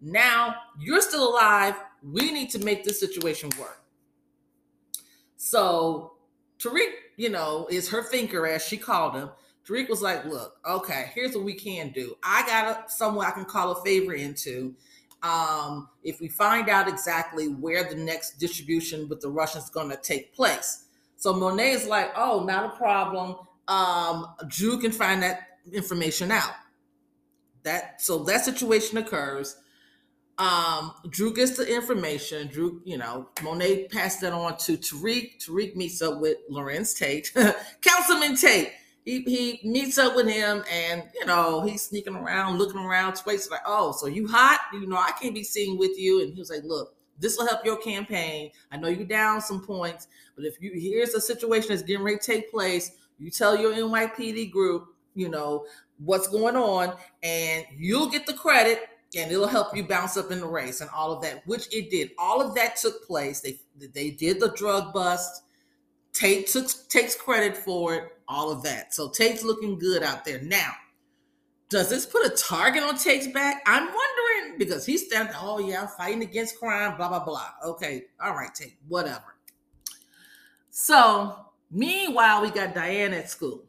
Now 0.00 0.56
you're 0.80 1.02
still 1.02 1.28
alive. 1.30 1.76
We 2.02 2.32
need 2.32 2.50
to 2.50 2.58
make 2.58 2.84
this 2.84 2.98
situation 2.98 3.50
work." 3.58 3.82
So 5.36 6.14
Tariq 6.58 6.92
you 7.16 7.28
know, 7.28 7.66
is 7.70 7.90
her 7.90 8.02
thinker, 8.02 8.46
as 8.46 8.64
she 8.64 8.76
called 8.76 9.14
him. 9.14 9.30
Tariq 9.66 9.88
was 9.88 10.02
like, 10.02 10.24
look, 10.24 10.56
okay, 10.68 11.10
here's 11.14 11.34
what 11.34 11.44
we 11.44 11.54
can 11.54 11.90
do. 11.90 12.16
I 12.22 12.44
got 12.46 12.66
a, 12.66 12.90
someone 12.90 13.26
I 13.26 13.30
can 13.30 13.44
call 13.44 13.72
a 13.72 13.82
favor 13.84 14.12
into. 14.12 14.74
Um, 15.22 15.88
if 16.02 16.20
we 16.20 16.28
find 16.28 16.68
out 16.68 16.88
exactly 16.88 17.46
where 17.46 17.84
the 17.84 17.94
next 17.94 18.38
distribution 18.38 19.08
with 19.08 19.20
the 19.20 19.30
Russians 19.30 19.64
is 19.64 19.70
going 19.70 19.88
to 19.90 19.96
take 19.96 20.34
place. 20.34 20.86
So 21.16 21.32
Monet 21.32 21.70
is 21.70 21.86
like, 21.86 22.10
oh, 22.16 22.42
not 22.44 22.74
a 22.74 22.76
problem. 22.76 23.36
Um, 23.68 24.34
Drew 24.48 24.80
can 24.80 24.90
find 24.90 25.22
that 25.22 25.58
information 25.72 26.32
out. 26.32 26.50
That 27.62 28.02
so 28.02 28.18
that 28.24 28.44
situation 28.44 28.98
occurs. 28.98 29.56
Um, 30.38 30.92
Drew 31.10 31.32
gets 31.32 31.56
the 31.56 31.72
information. 31.72 32.48
Drew, 32.48 32.80
you 32.84 32.96
know, 32.96 33.28
Monet 33.42 33.88
passed 33.88 34.20
that 34.22 34.32
on 34.32 34.56
to 34.58 34.76
Tariq. 34.76 35.44
Tariq 35.44 35.76
meets 35.76 36.00
up 36.02 36.20
with 36.20 36.38
Larenz 36.50 36.96
Tate, 36.96 37.32
Councilman 37.80 38.36
Tate. 38.36 38.72
He, 39.04 39.22
he 39.22 39.60
meets 39.68 39.98
up 39.98 40.14
with 40.14 40.28
him 40.28 40.62
and, 40.70 41.02
you 41.14 41.26
know, 41.26 41.62
he's 41.62 41.82
sneaking 41.82 42.14
around, 42.14 42.58
looking 42.58 42.80
around. 42.80 43.14
Tate's 43.14 43.50
like, 43.50 43.60
oh, 43.66 43.92
so 43.92 44.06
you 44.06 44.28
hot? 44.28 44.60
You 44.72 44.86
know, 44.86 44.96
I 44.96 45.10
can't 45.20 45.34
be 45.34 45.42
seen 45.42 45.76
with 45.76 45.98
you. 45.98 46.22
And 46.22 46.32
he 46.32 46.38
was 46.38 46.50
like, 46.50 46.62
look, 46.64 46.94
this 47.18 47.36
will 47.36 47.46
help 47.46 47.64
your 47.64 47.76
campaign. 47.76 48.50
I 48.70 48.76
know 48.76 48.88
you're 48.88 49.06
down 49.06 49.40
some 49.40 49.60
points, 49.60 50.08
but 50.36 50.44
if 50.44 50.60
you 50.60 50.72
here's 50.74 51.14
a 51.14 51.20
situation 51.20 51.70
that's 51.70 51.82
getting 51.82 52.04
ready 52.04 52.18
to 52.18 52.24
take 52.24 52.50
place, 52.50 52.92
you 53.18 53.30
tell 53.30 53.56
your 53.56 53.72
NYPD 53.72 54.50
group, 54.50 54.88
you 55.14 55.28
know, 55.28 55.66
what's 55.98 56.28
going 56.28 56.56
on, 56.56 56.94
and 57.22 57.64
you'll 57.76 58.08
get 58.08 58.26
the 58.26 58.32
credit 58.32 58.80
and 59.16 59.30
it'll 59.30 59.46
help 59.46 59.76
you 59.76 59.84
bounce 59.84 60.16
up 60.16 60.30
in 60.30 60.40
the 60.40 60.46
race 60.46 60.80
and 60.80 60.90
all 60.90 61.12
of 61.12 61.22
that, 61.22 61.46
which 61.46 61.72
it 61.74 61.90
did. 61.90 62.10
All 62.18 62.40
of 62.40 62.54
that 62.54 62.76
took 62.76 63.06
place. 63.06 63.40
They 63.40 63.60
they 63.94 64.10
did 64.10 64.40
the 64.40 64.52
drug 64.52 64.92
bust. 64.92 65.42
Tate 66.12 66.46
took 66.46 66.68
takes 66.88 67.14
credit 67.14 67.56
for 67.56 67.94
it. 67.94 68.04
All 68.28 68.50
of 68.50 68.62
that. 68.62 68.94
So 68.94 69.10
Tate's 69.10 69.42
looking 69.42 69.78
good 69.78 70.02
out 70.02 70.24
there 70.24 70.40
now. 70.42 70.72
Does 71.68 71.88
this 71.88 72.06
put 72.06 72.26
a 72.26 72.30
target 72.30 72.82
on 72.82 72.96
Tate's 72.96 73.28
back? 73.28 73.62
I'm 73.66 73.84
wondering 73.84 74.58
because 74.58 74.84
he's 74.86 75.06
standing. 75.06 75.34
Oh 75.38 75.58
yeah, 75.58 75.86
fighting 75.86 76.22
against 76.22 76.58
crime. 76.58 76.96
Blah 76.96 77.08
blah 77.08 77.24
blah. 77.24 77.48
Okay, 77.64 78.04
all 78.22 78.34
right, 78.34 78.54
Tate. 78.54 78.76
Whatever. 78.88 79.36
So 80.70 81.36
meanwhile, 81.70 82.42
we 82.42 82.50
got 82.50 82.74
Diane 82.74 83.12
at 83.12 83.30
school. 83.30 83.64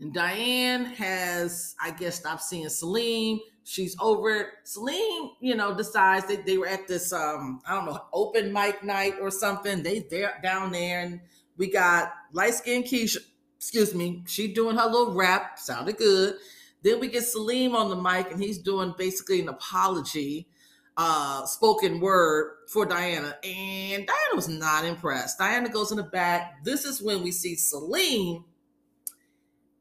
And 0.00 0.14
Diane 0.14 0.86
has, 0.86 1.74
I 1.80 1.90
guess, 1.90 2.16
stopped 2.16 2.42
seeing 2.42 2.68
Salim 2.70 3.40
she's 3.64 3.96
over. 4.00 4.52
Celine, 4.64 5.30
you 5.40 5.54
know, 5.54 5.74
decides 5.74 6.26
that 6.26 6.46
they 6.46 6.58
were 6.58 6.66
at 6.66 6.88
this 6.88 7.12
um, 7.12 7.60
I 7.66 7.74
don't 7.74 7.86
know, 7.86 8.00
open 8.12 8.52
mic 8.52 8.82
night 8.82 9.14
or 9.20 9.30
something. 9.30 9.82
They 9.82 10.06
they're 10.10 10.38
down 10.42 10.72
there 10.72 11.00
and 11.00 11.20
we 11.56 11.70
got 11.70 12.12
light 12.32 12.54
skinned 12.54 12.84
Keisha, 12.84 13.18
excuse 13.56 13.94
me, 13.94 14.24
she 14.26 14.52
doing 14.52 14.76
her 14.76 14.86
little 14.86 15.14
rap, 15.14 15.58
sounded 15.58 15.98
good. 15.98 16.36
Then 16.82 17.00
we 17.00 17.08
get 17.08 17.24
Salim 17.24 17.76
on 17.76 17.90
the 17.90 17.96
mic 17.96 18.30
and 18.32 18.42
he's 18.42 18.58
doing 18.58 18.94
basically 18.96 19.40
an 19.40 19.48
apology, 19.50 20.48
uh, 20.96 21.44
spoken 21.44 22.00
word 22.00 22.52
for 22.68 22.86
Diana. 22.86 23.36
And 23.44 24.06
Diana 24.06 24.34
was 24.34 24.48
not 24.48 24.86
impressed. 24.86 25.38
Diana 25.38 25.68
goes 25.68 25.90
in 25.90 25.98
the 25.98 26.04
back. 26.04 26.64
This 26.64 26.86
is 26.86 27.02
when 27.02 27.22
we 27.22 27.30
see 27.30 27.54
Salim 27.54 28.44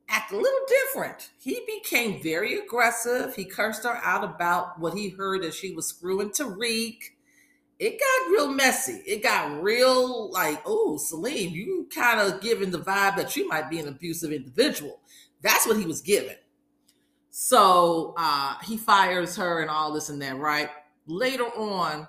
act 0.09 0.31
a 0.31 0.37
little 0.37 0.59
different. 0.67 1.29
He 1.37 1.61
became 1.65 2.21
very 2.21 2.57
aggressive. 2.57 3.35
He 3.35 3.45
cursed 3.45 3.83
her 3.83 3.99
out 4.03 4.23
about 4.23 4.79
what 4.79 4.95
he 4.95 5.09
heard 5.09 5.43
that 5.43 5.53
she 5.53 5.71
was 5.73 5.87
screwing 5.87 6.31
Tariq. 6.31 6.97
It 7.79 7.99
got 7.99 8.31
real 8.31 8.51
messy. 8.51 9.01
It 9.05 9.23
got 9.23 9.61
real 9.61 10.31
like, 10.31 10.61
oh, 10.65 10.97
Salim, 10.97 11.51
you 11.51 11.87
kind 11.93 12.19
of 12.19 12.41
giving 12.41 12.71
the 12.71 12.79
vibe 12.79 13.15
that 13.15 13.35
you 13.37 13.47
might 13.47 13.69
be 13.69 13.79
an 13.79 13.87
abusive 13.87 14.31
individual. 14.31 14.99
That's 15.41 15.65
what 15.65 15.77
he 15.77 15.85
was 15.85 16.01
giving. 16.01 16.35
So 17.29 18.15
uh, 18.17 18.55
he 18.65 18.75
fires 18.75 19.37
her 19.37 19.61
and 19.61 19.69
all 19.69 19.93
this 19.93 20.09
and 20.09 20.21
that, 20.21 20.37
right? 20.37 20.69
Later 21.07 21.45
on, 21.45 22.07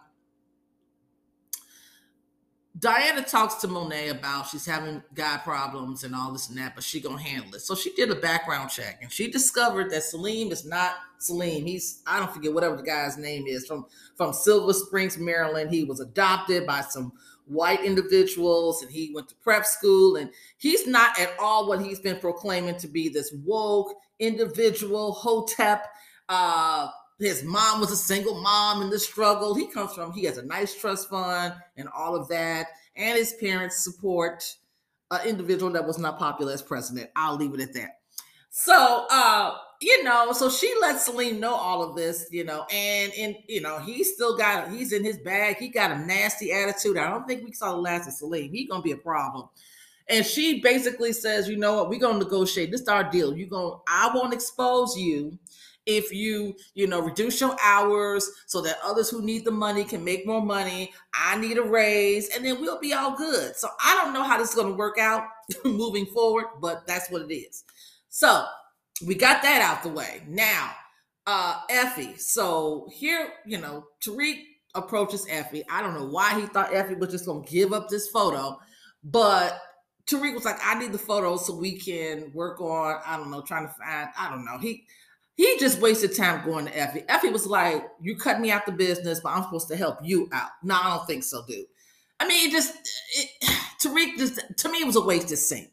Diana 2.80 3.22
talks 3.22 3.56
to 3.56 3.68
Monet 3.68 4.08
about 4.08 4.48
she's 4.48 4.64
having 4.64 5.02
guy 5.14 5.38
problems 5.44 6.02
and 6.02 6.14
all 6.14 6.32
this 6.32 6.48
and 6.48 6.56
that, 6.56 6.74
but 6.74 6.82
she 6.82 6.98
gonna 6.98 7.20
handle 7.20 7.54
it. 7.54 7.60
So 7.60 7.74
she 7.74 7.92
did 7.92 8.10
a 8.10 8.14
background 8.14 8.70
check 8.70 9.00
and 9.02 9.12
she 9.12 9.30
discovered 9.30 9.90
that 9.90 10.02
Salim 10.02 10.50
is 10.50 10.64
not 10.64 10.94
Salim. 11.18 11.66
He's 11.66 12.02
I 12.06 12.18
don't 12.18 12.32
forget 12.32 12.54
whatever 12.54 12.76
the 12.76 12.82
guy's 12.82 13.18
name 13.18 13.46
is 13.46 13.66
from 13.66 13.84
from 14.16 14.32
Silver 14.32 14.72
Springs, 14.72 15.18
Maryland. 15.18 15.70
He 15.70 15.84
was 15.84 16.00
adopted 16.00 16.66
by 16.66 16.80
some 16.80 17.12
white 17.44 17.84
individuals 17.84 18.82
and 18.82 18.90
he 18.90 19.12
went 19.14 19.28
to 19.28 19.34
prep 19.36 19.66
school 19.66 20.16
and 20.16 20.30
he's 20.56 20.86
not 20.86 21.18
at 21.20 21.34
all 21.38 21.68
what 21.68 21.82
he's 21.82 22.00
been 22.00 22.18
proclaiming 22.18 22.76
to 22.76 22.88
be 22.88 23.08
this 23.08 23.34
woke 23.44 23.92
individual 24.20 25.12
hotep 25.12 25.86
uh 26.28 26.88
his 27.20 27.44
mom 27.44 27.80
was 27.80 27.92
a 27.92 27.96
single 27.96 28.40
mom 28.40 28.82
in 28.82 28.90
the 28.90 28.98
struggle. 28.98 29.54
He 29.54 29.66
comes 29.66 29.92
from, 29.92 30.12
he 30.12 30.24
has 30.24 30.38
a 30.38 30.44
nice 30.44 30.74
trust 30.74 31.10
fund 31.10 31.54
and 31.76 31.88
all 31.94 32.16
of 32.16 32.28
that, 32.28 32.68
and 32.96 33.16
his 33.16 33.34
parents 33.34 33.84
support 33.84 34.44
an 35.10 35.26
individual 35.26 35.70
that 35.72 35.86
was 35.86 35.98
not 35.98 36.18
popular 36.18 36.52
as 36.52 36.62
president. 36.62 37.10
I'll 37.16 37.36
leave 37.36 37.54
it 37.54 37.60
at 37.60 37.74
that. 37.74 37.98
So, 38.48 39.06
uh, 39.10 39.56
you 39.80 40.02
know, 40.02 40.32
so 40.32 40.50
she 40.50 40.72
lets 40.80 41.04
Salim 41.04 41.40
know 41.40 41.54
all 41.54 41.82
of 41.82 41.94
this, 41.94 42.26
you 42.30 42.44
know, 42.44 42.66
and 42.72 43.12
and 43.16 43.36
you 43.48 43.60
know, 43.60 43.78
he's 43.78 44.14
still 44.14 44.36
got 44.36 44.70
he's 44.70 44.92
in 44.92 45.04
his 45.04 45.18
bag. 45.18 45.56
He 45.56 45.68
got 45.68 45.92
a 45.92 45.98
nasty 45.98 46.52
attitude. 46.52 46.96
I 46.96 47.08
don't 47.10 47.26
think 47.28 47.44
we 47.44 47.52
saw 47.52 47.72
the 47.72 47.80
last 47.80 48.08
of 48.08 48.14
Salim. 48.14 48.50
He's 48.50 48.68
gonna 48.68 48.82
be 48.82 48.92
a 48.92 48.96
problem. 48.96 49.48
And 50.08 50.26
she 50.26 50.60
basically 50.60 51.12
says, 51.12 51.48
you 51.48 51.56
know 51.56 51.76
what, 51.76 51.88
we're 51.88 52.00
gonna 52.00 52.18
negotiate. 52.18 52.72
This 52.72 52.80
is 52.80 52.88
our 52.88 53.08
deal. 53.08 53.36
You're 53.36 53.48
gonna, 53.48 53.76
I 53.86 54.10
won't 54.12 54.34
expose 54.34 54.98
you 54.98 55.38
if 55.86 56.12
you, 56.12 56.54
you 56.74 56.86
know, 56.86 57.00
reduce 57.00 57.40
your 57.40 57.56
hours 57.62 58.30
so 58.46 58.60
that 58.62 58.78
others 58.84 59.10
who 59.10 59.22
need 59.22 59.44
the 59.44 59.50
money 59.50 59.84
can 59.84 60.04
make 60.04 60.26
more 60.26 60.42
money. 60.42 60.92
I 61.14 61.36
need 61.36 61.58
a 61.58 61.62
raise, 61.62 62.28
and 62.34 62.44
then 62.44 62.60
we'll 62.60 62.80
be 62.80 62.92
all 62.92 63.16
good. 63.16 63.56
So 63.56 63.68
I 63.82 63.94
don't 63.96 64.12
know 64.14 64.22
how 64.22 64.38
this 64.38 64.50
is 64.50 64.54
gonna 64.54 64.74
work 64.74 64.98
out 64.98 65.24
moving 65.64 66.06
forward, 66.06 66.46
but 66.60 66.86
that's 66.86 67.10
what 67.10 67.22
it 67.22 67.34
is. 67.34 67.64
So 68.08 68.44
we 69.06 69.14
got 69.14 69.42
that 69.42 69.62
out 69.62 69.82
the 69.82 69.88
way. 69.88 70.22
Now, 70.28 70.72
uh 71.26 71.60
Effie. 71.70 72.16
So 72.16 72.88
here, 72.92 73.32
you 73.46 73.58
know, 73.58 73.84
Tariq 74.04 74.42
approaches 74.74 75.26
Effie. 75.28 75.64
I 75.70 75.82
don't 75.82 75.94
know 75.94 76.06
why 76.06 76.38
he 76.40 76.46
thought 76.46 76.74
Effie 76.74 76.94
was 76.94 77.10
just 77.10 77.26
gonna 77.26 77.44
give 77.46 77.72
up 77.72 77.88
this 77.88 78.08
photo, 78.08 78.58
but 79.02 79.60
Tariq 80.06 80.34
was 80.34 80.44
like, 80.44 80.58
I 80.62 80.78
need 80.78 80.92
the 80.92 80.98
photo 80.98 81.36
so 81.36 81.54
we 81.54 81.78
can 81.78 82.32
work 82.34 82.60
on, 82.60 83.00
I 83.06 83.16
don't 83.16 83.30
know, 83.30 83.42
trying 83.42 83.68
to 83.68 83.72
find, 83.74 84.08
I 84.18 84.28
don't 84.28 84.44
know. 84.44 84.58
He 84.58 84.84
he 85.36 85.58
just 85.58 85.80
wasted 85.80 86.14
time 86.14 86.44
going 86.44 86.66
to 86.66 86.76
Effie. 86.76 87.04
Effie 87.08 87.30
was 87.30 87.46
like, 87.46 87.84
You 88.00 88.16
cut 88.16 88.40
me 88.40 88.50
out 88.50 88.66
the 88.66 88.72
business, 88.72 89.20
but 89.20 89.30
I'm 89.30 89.44
supposed 89.44 89.68
to 89.68 89.76
help 89.76 89.98
you 90.02 90.28
out. 90.32 90.50
No, 90.62 90.74
I 90.74 90.96
don't 90.96 91.06
think 91.06 91.24
so, 91.24 91.44
dude. 91.46 91.66
I 92.18 92.28
mean, 92.28 92.48
it 92.48 92.52
just 92.52 92.74
it, 93.16 93.30
Tariq 93.82 94.18
just 94.18 94.40
to 94.58 94.68
me 94.70 94.78
it 94.78 94.86
was 94.86 94.96
a 94.96 95.00
wasted 95.00 95.38
scene. 95.38 95.70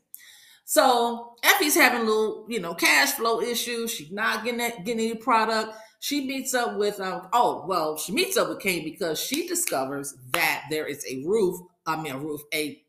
So 0.64 1.36
Effie's 1.44 1.76
having 1.76 2.02
a 2.02 2.04
little, 2.04 2.46
you 2.50 2.60
know, 2.60 2.74
cash 2.74 3.14
flow 3.14 3.40
issues. 3.42 3.92
She's 3.92 4.12
not 4.12 4.44
getting 4.44 4.60
that, 4.60 4.84
getting 4.84 5.06
any 5.06 5.16
product. 5.16 5.74
She 6.00 6.28
meets 6.28 6.54
up 6.54 6.78
with 6.78 7.00
um, 7.00 7.28
oh 7.34 7.66
well, 7.68 7.98
she 7.98 8.12
meets 8.12 8.38
up 8.38 8.50
with 8.50 8.60
Cane 8.60 8.84
because 8.84 9.20
she 9.20 9.48
discovers 9.48 10.14
that 10.34 10.66
there 10.70 10.86
is 10.86 11.06
a 11.10 11.24
roof, 11.26 11.60
I 11.86 12.02
mean 12.02 12.14
a 12.14 12.20
roof, 12.20 12.42
a 12.54 12.82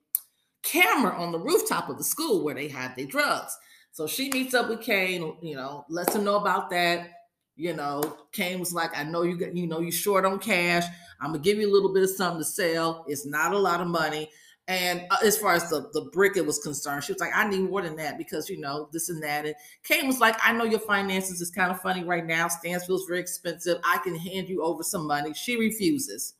camera 0.62 1.16
on 1.16 1.32
the 1.32 1.38
rooftop 1.38 1.88
of 1.88 1.98
the 1.98 2.04
school 2.04 2.44
where 2.44 2.54
they 2.54 2.68
had 2.68 2.94
their 2.96 3.06
drugs. 3.06 3.56
So 3.92 4.06
she 4.06 4.30
meets 4.30 4.54
up 4.54 4.68
with 4.68 4.82
Cane, 4.82 5.36
you 5.42 5.56
know, 5.56 5.84
lets 5.88 6.14
him 6.14 6.24
know 6.24 6.36
about 6.36 6.70
that. 6.70 7.10
You 7.56 7.74
know, 7.74 8.18
Cane 8.32 8.60
was 8.60 8.72
like, 8.72 8.96
I 8.96 9.02
know 9.02 9.22
you 9.22 9.36
got, 9.36 9.56
you 9.56 9.66
know, 9.66 9.80
you 9.80 9.90
short 9.90 10.24
on 10.24 10.38
cash. 10.38 10.84
I'm 11.20 11.32
gonna 11.32 11.40
give 11.40 11.58
you 11.58 11.68
a 11.68 11.72
little 11.72 11.92
bit 11.92 12.04
of 12.04 12.10
something 12.10 12.40
to 12.40 12.44
sell. 12.44 13.04
It's 13.08 13.26
not 13.26 13.52
a 13.52 13.58
lot 13.58 13.80
of 13.80 13.88
money. 13.88 14.30
And 14.68 15.06
uh, 15.10 15.16
as 15.24 15.38
far 15.38 15.54
as 15.54 15.70
the, 15.70 15.88
the 15.94 16.02
brick 16.12 16.36
it 16.36 16.44
was 16.44 16.58
concerned, 16.58 17.02
she 17.02 17.12
was 17.12 17.20
like, 17.20 17.32
I 17.34 17.48
need 17.48 17.62
more 17.62 17.80
than 17.80 17.96
that 17.96 18.18
because, 18.18 18.50
you 18.50 18.60
know, 18.60 18.90
this 18.92 19.08
and 19.08 19.22
that. 19.22 19.46
And 19.46 19.54
Cane 19.82 20.06
was 20.06 20.20
like, 20.20 20.36
I 20.42 20.52
know 20.52 20.64
your 20.64 20.78
finances 20.78 21.40
is 21.40 21.50
kind 21.50 21.72
of 21.72 21.80
funny 21.80 22.04
right 22.04 22.24
now. 22.24 22.48
Stansfield's 22.48 23.06
very 23.06 23.18
expensive. 23.18 23.78
I 23.82 23.96
can 24.04 24.14
hand 24.14 24.48
you 24.48 24.62
over 24.62 24.82
some 24.82 25.06
money. 25.06 25.32
She 25.32 25.56
refuses, 25.56 26.34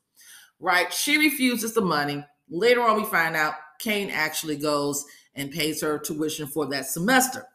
right? 0.59 0.93
She 0.93 1.17
refuses 1.17 1.73
the 1.73 1.81
money. 1.81 2.23
Later 2.51 2.83
on, 2.83 2.97
we 2.97 3.05
find 3.05 3.35
out 3.35 3.55
Cane 3.79 4.11
actually 4.11 4.57
goes 4.57 5.03
and 5.39 5.51
pays 5.51 5.81
her 5.81 5.97
tuition 5.97 6.47
for 6.47 6.67
that 6.67 6.85
semester. 6.85 7.45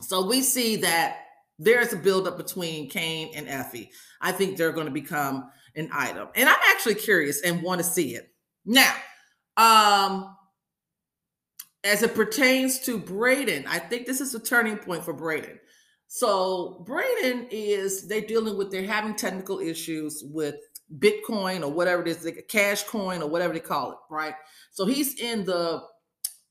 So 0.00 0.26
we 0.26 0.40
see 0.40 0.76
that 0.76 1.18
there's 1.58 1.92
a 1.92 1.96
buildup 1.96 2.36
between 2.36 2.90
Cane 2.90 3.32
and 3.34 3.48
Effie. 3.48 3.90
I 4.20 4.32
think 4.32 4.56
they're 4.56 4.72
going 4.72 4.86
to 4.86 4.92
become 4.92 5.50
an 5.76 5.88
item. 5.92 6.28
And 6.34 6.48
I'm 6.48 6.58
actually 6.70 6.96
curious 6.96 7.42
and 7.42 7.62
want 7.62 7.80
to 7.80 7.84
see 7.84 8.14
it. 8.16 8.32
Now, 8.64 8.94
um, 9.56 10.36
as 11.84 12.02
it 12.02 12.14
pertains 12.14 12.80
to 12.80 12.98
Brayden, 12.98 13.66
I 13.68 13.78
think 13.78 14.06
this 14.06 14.20
is 14.20 14.34
a 14.34 14.40
turning 14.40 14.78
point 14.78 15.04
for 15.04 15.14
Brayden. 15.14 15.58
So 16.08 16.84
Brayden 16.88 17.48
is 17.50 18.08
they're 18.08 18.20
dealing 18.20 18.56
with 18.56 18.70
they're 18.70 18.86
having 18.86 19.14
technical 19.14 19.58
issues 19.60 20.22
with 20.26 20.56
Bitcoin 20.98 21.62
or 21.62 21.70
whatever 21.70 22.02
it 22.02 22.08
is, 22.08 22.24
like 22.24 22.36
a 22.36 22.42
cash 22.42 22.84
coin 22.84 23.22
or 23.22 23.28
whatever 23.28 23.52
they 23.52 23.60
call 23.60 23.92
it, 23.92 23.98
right? 24.10 24.34
So 24.70 24.86
he's 24.86 25.20
in 25.20 25.44
the 25.44 25.82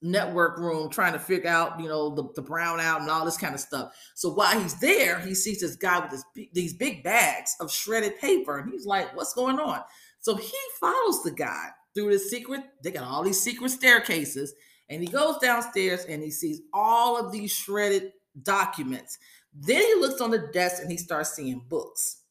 network 0.03 0.57
room 0.59 0.89
trying 0.89 1.13
to 1.13 1.19
figure 1.19 1.49
out, 1.49 1.79
you 1.79 1.87
know, 1.87 2.13
the, 2.13 2.27
the 2.35 2.41
brown 2.41 2.79
out 2.79 3.01
and 3.01 3.09
all 3.09 3.25
this 3.25 3.37
kind 3.37 3.55
of 3.55 3.59
stuff. 3.59 3.95
So 4.13 4.29
while 4.29 4.59
he's 4.59 4.79
there, 4.79 5.19
he 5.19 5.33
sees 5.33 5.61
this 5.61 5.75
guy 5.75 5.99
with 5.99 6.11
this, 6.11 6.49
these 6.53 6.73
big 6.73 7.03
bags 7.03 7.55
of 7.59 7.71
shredded 7.71 8.19
paper, 8.19 8.59
and 8.59 8.71
he's 8.71 8.85
like, 8.85 9.15
"What's 9.15 9.33
going 9.33 9.59
on?" 9.59 9.81
So 10.19 10.35
he 10.35 10.57
follows 10.79 11.23
the 11.23 11.31
guy 11.31 11.69
through 11.93 12.11
the 12.11 12.19
secret, 12.19 12.61
they 12.83 12.91
got 12.91 13.03
all 13.03 13.23
these 13.23 13.41
secret 13.41 13.69
staircases, 13.69 14.53
and 14.89 15.01
he 15.01 15.07
goes 15.07 15.37
downstairs 15.39 16.05
and 16.05 16.21
he 16.23 16.31
sees 16.31 16.61
all 16.73 17.17
of 17.17 17.31
these 17.31 17.51
shredded 17.51 18.11
documents. 18.41 19.17
Then 19.53 19.81
he 19.81 19.95
looks 19.95 20.21
on 20.21 20.31
the 20.31 20.49
desk 20.53 20.81
and 20.81 20.91
he 20.91 20.97
starts 20.97 21.33
seeing 21.33 21.65
books. 21.69 22.21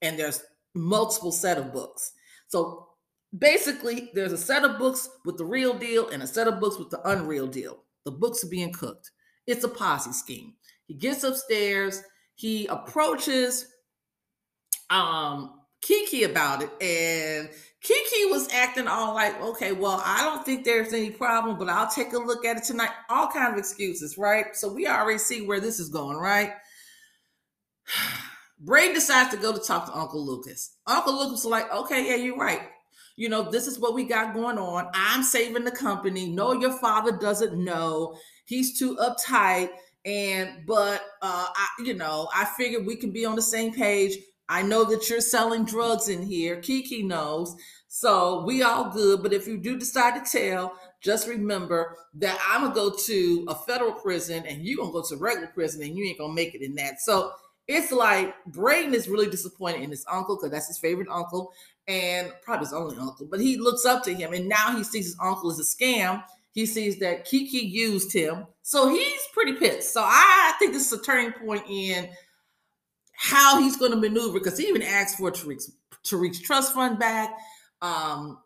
And 0.00 0.18
there's 0.18 0.42
multiple 0.74 1.32
set 1.32 1.58
of 1.58 1.72
books. 1.72 2.12
So 2.48 2.88
basically, 3.36 4.10
there's 4.14 4.32
a 4.32 4.38
set 4.38 4.64
of 4.64 4.78
books 4.78 5.08
with 5.24 5.38
the 5.38 5.44
real 5.44 5.74
deal 5.74 6.08
and 6.08 6.22
a 6.22 6.26
set 6.26 6.48
of 6.48 6.60
books 6.60 6.78
with 6.78 6.90
the 6.90 7.00
unreal 7.08 7.46
deal. 7.46 7.84
The 8.04 8.10
books 8.10 8.44
are 8.44 8.48
being 8.48 8.72
cooked. 8.72 9.10
It's 9.46 9.64
a 9.64 9.68
Ponzi 9.68 10.12
scheme. 10.12 10.54
He 10.86 10.94
gets 10.94 11.24
upstairs, 11.24 12.02
he 12.34 12.66
approaches 12.66 13.66
um 14.90 15.58
Kiki 15.82 16.22
about 16.22 16.62
it, 16.62 16.70
and 16.80 17.48
Kiki 17.82 18.26
was 18.26 18.48
acting 18.52 18.86
all 18.86 19.14
like, 19.14 19.40
okay, 19.42 19.72
well, 19.72 20.00
I 20.04 20.22
don't 20.22 20.46
think 20.46 20.64
there's 20.64 20.92
any 20.92 21.10
problem, 21.10 21.58
but 21.58 21.68
I'll 21.68 21.90
take 21.90 22.12
a 22.12 22.18
look 22.18 22.44
at 22.44 22.56
it 22.56 22.62
tonight. 22.62 22.90
All 23.10 23.26
kind 23.26 23.52
of 23.52 23.58
excuses, 23.58 24.16
right? 24.16 24.54
So 24.54 24.72
we 24.72 24.86
already 24.86 25.18
see 25.18 25.44
where 25.44 25.58
this 25.58 25.80
is 25.80 25.88
going, 25.88 26.16
right? 26.16 26.52
Bray 28.60 28.92
decides 28.94 29.30
to 29.30 29.36
go 29.36 29.52
to 29.52 29.58
talk 29.58 29.86
to 29.86 29.98
Uncle 29.98 30.24
Lucas. 30.24 30.76
Uncle 30.86 31.18
Lucas 31.18 31.40
is 31.40 31.46
like, 31.46 31.72
okay, 31.72 32.06
yeah, 32.08 32.14
you're 32.14 32.36
right. 32.36 32.60
You 33.16 33.28
know, 33.28 33.50
this 33.50 33.66
is 33.66 33.78
what 33.78 33.94
we 33.94 34.04
got 34.04 34.34
going 34.34 34.58
on. 34.58 34.88
I'm 34.94 35.22
saving 35.22 35.64
the 35.64 35.70
company. 35.70 36.30
No, 36.30 36.52
your 36.52 36.72
father 36.78 37.12
doesn't 37.12 37.62
know. 37.62 38.16
He's 38.46 38.78
too 38.78 38.96
uptight. 38.96 39.70
And 40.04 40.66
but 40.66 41.00
uh 41.22 41.46
I, 41.54 41.68
you 41.84 41.94
know, 41.94 42.28
I 42.34 42.44
figured 42.56 42.86
we 42.86 42.96
can 42.96 43.12
be 43.12 43.24
on 43.24 43.36
the 43.36 43.42
same 43.42 43.72
page. 43.72 44.16
I 44.48 44.62
know 44.62 44.84
that 44.84 45.08
you're 45.08 45.20
selling 45.20 45.64
drugs 45.64 46.08
in 46.08 46.22
here. 46.22 46.56
Kiki 46.60 47.02
knows. 47.02 47.54
So 47.88 48.44
we 48.44 48.62
all 48.62 48.90
good. 48.90 49.22
But 49.22 49.32
if 49.32 49.46
you 49.46 49.58
do 49.58 49.78
decide 49.78 50.24
to 50.24 50.38
tell, 50.38 50.74
just 51.00 51.28
remember 51.28 51.96
that 52.14 52.38
I'm 52.48 52.62
gonna 52.62 52.74
go 52.74 52.90
to 53.06 53.44
a 53.48 53.54
federal 53.54 53.92
prison 53.92 54.44
and 54.46 54.62
you're 54.62 54.78
gonna 54.78 54.92
go 54.92 55.02
to 55.08 55.16
regular 55.16 55.48
prison 55.48 55.82
and 55.82 55.96
you 55.96 56.04
ain't 56.04 56.18
gonna 56.18 56.32
make 56.32 56.54
it 56.54 56.62
in 56.62 56.74
that. 56.76 57.00
So 57.00 57.32
it's 57.72 57.92
like 57.92 58.34
Brayden 58.50 58.92
is 58.92 59.08
really 59.08 59.28
disappointed 59.28 59.82
in 59.82 59.90
his 59.90 60.04
uncle 60.10 60.36
because 60.36 60.50
that's 60.50 60.68
his 60.68 60.78
favorite 60.78 61.08
uncle 61.10 61.52
and 61.88 62.32
probably 62.42 62.66
his 62.66 62.72
only 62.72 62.96
uncle. 62.98 63.26
But 63.30 63.40
he 63.40 63.56
looks 63.56 63.84
up 63.84 64.02
to 64.04 64.14
him 64.14 64.32
and 64.32 64.48
now 64.48 64.76
he 64.76 64.84
sees 64.84 65.06
his 65.06 65.16
uncle 65.20 65.50
as 65.50 65.58
a 65.58 65.62
scam. 65.62 66.22
He 66.52 66.66
sees 66.66 66.98
that 66.98 67.24
Kiki 67.24 67.58
used 67.58 68.12
him. 68.12 68.46
So 68.62 68.88
he's 68.88 69.20
pretty 69.32 69.54
pissed. 69.54 69.92
So 69.92 70.02
I 70.04 70.52
think 70.58 70.72
this 70.72 70.92
is 70.92 70.98
a 70.98 71.02
turning 71.02 71.32
point 71.32 71.64
in 71.68 72.10
how 73.14 73.60
he's 73.60 73.76
going 73.76 73.92
to 73.92 73.96
maneuver 73.96 74.38
because 74.38 74.58
he 74.58 74.66
even 74.66 74.82
asked 74.82 75.16
for 75.16 75.30
Tariq's, 75.30 75.72
Tariq's 76.04 76.40
trust 76.40 76.74
fund 76.74 76.98
back. 76.98 77.30
Um, 77.80 78.38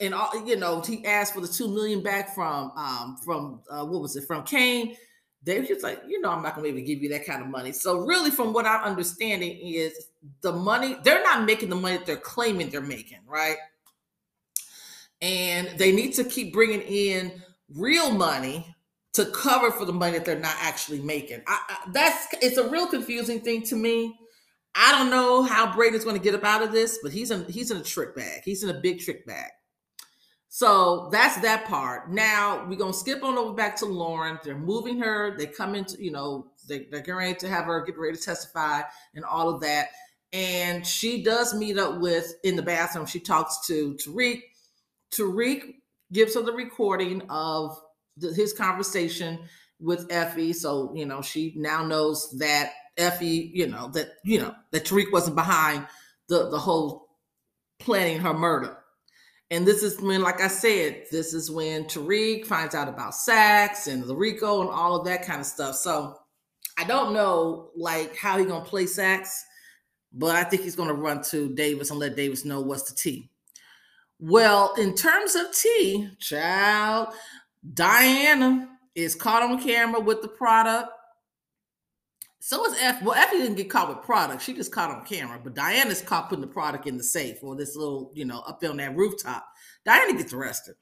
and 0.00 0.12
all, 0.12 0.46
you 0.46 0.56
know, 0.56 0.80
he 0.80 1.04
asked 1.06 1.34
for 1.34 1.40
the 1.40 1.48
two 1.48 1.68
million 1.68 2.02
back 2.02 2.34
from 2.34 2.72
um, 2.76 3.16
from 3.24 3.60
uh, 3.70 3.84
what 3.84 4.02
was 4.02 4.16
it 4.16 4.24
from 4.24 4.42
Cane. 4.44 4.96
They 5.44 5.60
was 5.60 5.82
like, 5.82 6.02
you 6.08 6.20
know, 6.20 6.30
I'm 6.30 6.42
not 6.42 6.54
gonna 6.54 6.64
be 6.64 6.68
able 6.70 6.78
to 6.78 6.84
give 6.84 7.02
you 7.02 7.08
that 7.10 7.26
kind 7.26 7.42
of 7.42 7.48
money. 7.48 7.72
So 7.72 7.98
really, 7.98 8.30
from 8.30 8.52
what 8.52 8.66
I'm 8.66 8.82
understanding, 8.82 9.58
is 9.58 10.08
the 10.40 10.52
money 10.52 10.96
they're 11.04 11.22
not 11.22 11.44
making 11.44 11.68
the 11.68 11.76
money 11.76 11.98
that 11.98 12.06
they're 12.06 12.16
claiming 12.16 12.70
they're 12.70 12.80
making, 12.80 13.20
right? 13.26 13.56
And 15.20 15.78
they 15.78 15.92
need 15.92 16.14
to 16.14 16.24
keep 16.24 16.52
bringing 16.52 16.82
in 16.82 17.42
real 17.74 18.10
money 18.10 18.74
to 19.14 19.26
cover 19.26 19.70
for 19.70 19.84
the 19.84 19.92
money 19.92 20.18
that 20.18 20.24
they're 20.24 20.38
not 20.38 20.56
actually 20.60 21.00
making. 21.00 21.42
I, 21.46 21.60
I, 21.68 21.90
that's 21.92 22.26
it's 22.42 22.56
a 22.56 22.68
real 22.68 22.86
confusing 22.86 23.40
thing 23.40 23.62
to 23.64 23.76
me 23.76 24.18
I 24.74 24.92
don't 24.92 25.10
know 25.10 25.42
how 25.42 25.72
Brayden's 25.72 26.04
going 26.04 26.16
to 26.16 26.22
get 26.22 26.34
up 26.34 26.44
out 26.44 26.62
of 26.62 26.72
this, 26.72 26.98
but 27.02 27.12
he's 27.12 27.30
in 27.30 27.44
he's 27.46 27.70
in 27.70 27.76
a 27.76 27.82
trick 27.82 28.14
bag. 28.16 28.42
He's 28.44 28.64
in 28.64 28.70
a 28.70 28.80
big 28.80 29.00
trick 29.00 29.24
bag. 29.26 29.50
So 30.56 31.08
that's 31.10 31.36
that 31.38 31.64
part. 31.64 32.12
Now 32.12 32.64
we're 32.68 32.76
gonna 32.76 32.92
skip 32.92 33.24
on 33.24 33.36
over 33.36 33.54
back 33.54 33.74
to 33.78 33.86
Lauren. 33.86 34.38
They're 34.44 34.56
moving 34.56 35.00
her. 35.00 35.36
They 35.36 35.46
come 35.46 35.74
into, 35.74 36.00
you 36.00 36.12
know, 36.12 36.46
they, 36.68 36.86
they're 36.92 37.00
getting 37.00 37.16
ready 37.16 37.34
to 37.34 37.48
have 37.48 37.64
her 37.64 37.84
get 37.84 37.98
ready 37.98 38.16
to 38.16 38.22
testify 38.22 38.82
and 39.16 39.24
all 39.24 39.48
of 39.48 39.60
that. 39.62 39.88
And 40.32 40.86
she 40.86 41.24
does 41.24 41.54
meet 41.54 41.76
up 41.76 41.98
with 41.98 42.36
in 42.44 42.54
the 42.54 42.62
bathroom. 42.62 43.04
She 43.04 43.18
talks 43.18 43.66
to 43.66 43.94
Tariq. 43.94 44.42
Tariq 45.12 45.74
gives 46.12 46.36
her 46.36 46.42
the 46.42 46.52
recording 46.52 47.22
of 47.30 47.76
the, 48.16 48.32
his 48.32 48.52
conversation 48.52 49.40
with 49.80 50.06
Effie. 50.08 50.52
So, 50.52 50.92
you 50.94 51.04
know, 51.04 51.20
she 51.20 51.52
now 51.56 51.84
knows 51.84 52.30
that 52.38 52.74
Effie, 52.96 53.50
you 53.52 53.66
know, 53.66 53.88
that, 53.88 54.10
you 54.22 54.40
know, 54.40 54.54
that 54.70 54.84
Tariq 54.84 55.10
wasn't 55.10 55.34
behind 55.34 55.88
the, 56.28 56.48
the 56.48 56.60
whole 56.60 57.08
planning 57.80 58.20
her 58.20 58.32
murder. 58.32 58.78
And 59.54 59.64
this 59.64 59.84
is 59.84 60.00
when, 60.00 60.20
like 60.20 60.40
I 60.40 60.48
said, 60.48 61.04
this 61.12 61.32
is 61.32 61.48
when 61.48 61.84
Tariq 61.84 62.44
finds 62.44 62.74
out 62.74 62.88
about 62.88 63.14
Saxe 63.14 63.86
and 63.86 64.02
the 64.02 64.16
Rico 64.16 64.62
and 64.62 64.68
all 64.68 64.96
of 64.96 65.06
that 65.06 65.24
kind 65.24 65.38
of 65.38 65.46
stuff. 65.46 65.76
So 65.76 66.18
I 66.76 66.82
don't 66.82 67.14
know 67.14 67.70
like 67.76 68.16
how 68.16 68.36
he 68.36 68.46
gonna 68.46 68.64
play 68.64 68.86
Saxe, 68.86 69.44
but 70.12 70.34
I 70.34 70.42
think 70.42 70.62
he's 70.62 70.74
gonna 70.74 70.92
run 70.92 71.22
to 71.30 71.54
Davis 71.54 71.90
and 71.92 72.00
let 72.00 72.16
Davis 72.16 72.44
know 72.44 72.60
what's 72.60 72.90
the 72.90 72.96
T. 72.96 73.30
Well, 74.18 74.74
in 74.74 74.96
terms 74.96 75.36
of 75.36 75.52
T, 75.52 76.08
child, 76.18 77.14
Diana 77.74 78.68
is 78.96 79.14
caught 79.14 79.44
on 79.44 79.62
camera 79.62 80.00
with 80.00 80.20
the 80.20 80.28
product. 80.28 80.88
So 82.46 82.62
is 82.66 82.76
F. 82.78 83.02
Well, 83.02 83.14
Effie 83.14 83.38
didn't 83.38 83.56
get 83.56 83.70
caught 83.70 83.88
with 83.88 84.04
product. 84.04 84.42
She 84.42 84.52
just 84.52 84.70
caught 84.70 84.90
on 84.90 85.06
camera. 85.06 85.40
But 85.42 85.54
Diana's 85.54 86.02
caught 86.02 86.28
putting 86.28 86.42
the 86.42 86.46
product 86.46 86.86
in 86.86 86.98
the 86.98 87.02
safe 87.02 87.38
or 87.42 87.56
this 87.56 87.74
little, 87.74 88.12
you 88.14 88.26
know, 88.26 88.40
up 88.40 88.62
on 88.62 88.76
that 88.76 88.94
rooftop. 88.94 89.46
Diana 89.86 90.12
gets 90.12 90.34
arrested. 90.34 90.74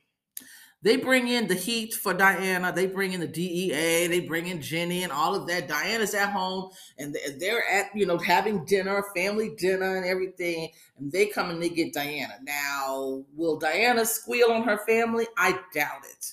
They 0.82 0.96
bring 0.96 1.28
in 1.28 1.46
the 1.46 1.54
heat 1.54 1.94
for 1.94 2.14
Diana. 2.14 2.72
They 2.74 2.88
bring 2.88 3.12
in 3.12 3.20
the 3.20 3.28
DEA. 3.28 4.08
They 4.08 4.26
bring 4.26 4.48
in 4.48 4.60
Jenny 4.60 5.04
and 5.04 5.12
all 5.12 5.36
of 5.36 5.46
that. 5.46 5.68
Diana's 5.68 6.14
at 6.14 6.32
home 6.32 6.70
and 6.98 7.16
they're 7.38 7.62
at, 7.70 7.94
you 7.94 8.06
know, 8.06 8.18
having 8.18 8.64
dinner, 8.64 9.04
family 9.14 9.52
dinner 9.56 9.96
and 9.96 10.04
everything. 10.04 10.68
And 10.98 11.12
they 11.12 11.26
come 11.26 11.50
and 11.50 11.62
they 11.62 11.68
get 11.68 11.92
Diana. 11.92 12.38
Now, 12.42 13.22
will 13.36 13.56
Diana 13.56 14.04
squeal 14.04 14.50
on 14.50 14.64
her 14.64 14.78
family? 14.84 15.28
I 15.38 15.52
doubt 15.72 16.06
it. 16.10 16.32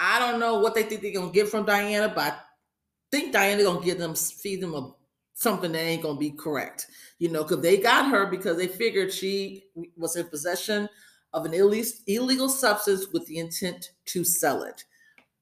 I 0.00 0.18
don't 0.18 0.40
know 0.40 0.58
what 0.58 0.74
they 0.74 0.82
think 0.82 1.02
they're 1.02 1.12
gonna 1.12 1.30
get 1.30 1.48
from 1.48 1.66
Diana, 1.66 2.08
but 2.12 2.24
I 2.32 2.36
think 3.10 3.32
Diana 3.32 3.62
gonna 3.62 3.84
give 3.84 3.98
them 3.98 4.14
feed 4.14 4.60
them 4.60 4.74
a, 4.74 4.92
something 5.34 5.72
that 5.72 5.78
ain't 5.78 6.02
gonna 6.02 6.18
be 6.18 6.30
correct. 6.30 6.86
You 7.18 7.28
know, 7.28 7.42
because 7.42 7.62
they 7.62 7.76
got 7.76 8.10
her 8.10 8.26
because 8.26 8.56
they 8.56 8.68
figured 8.68 9.12
she 9.12 9.64
was 9.96 10.16
in 10.16 10.26
possession 10.28 10.88
of 11.32 11.44
an 11.44 11.54
illegal 11.54 12.48
substance 12.48 13.06
with 13.12 13.26
the 13.26 13.38
intent 13.38 13.92
to 14.06 14.24
sell 14.24 14.64
it. 14.64 14.84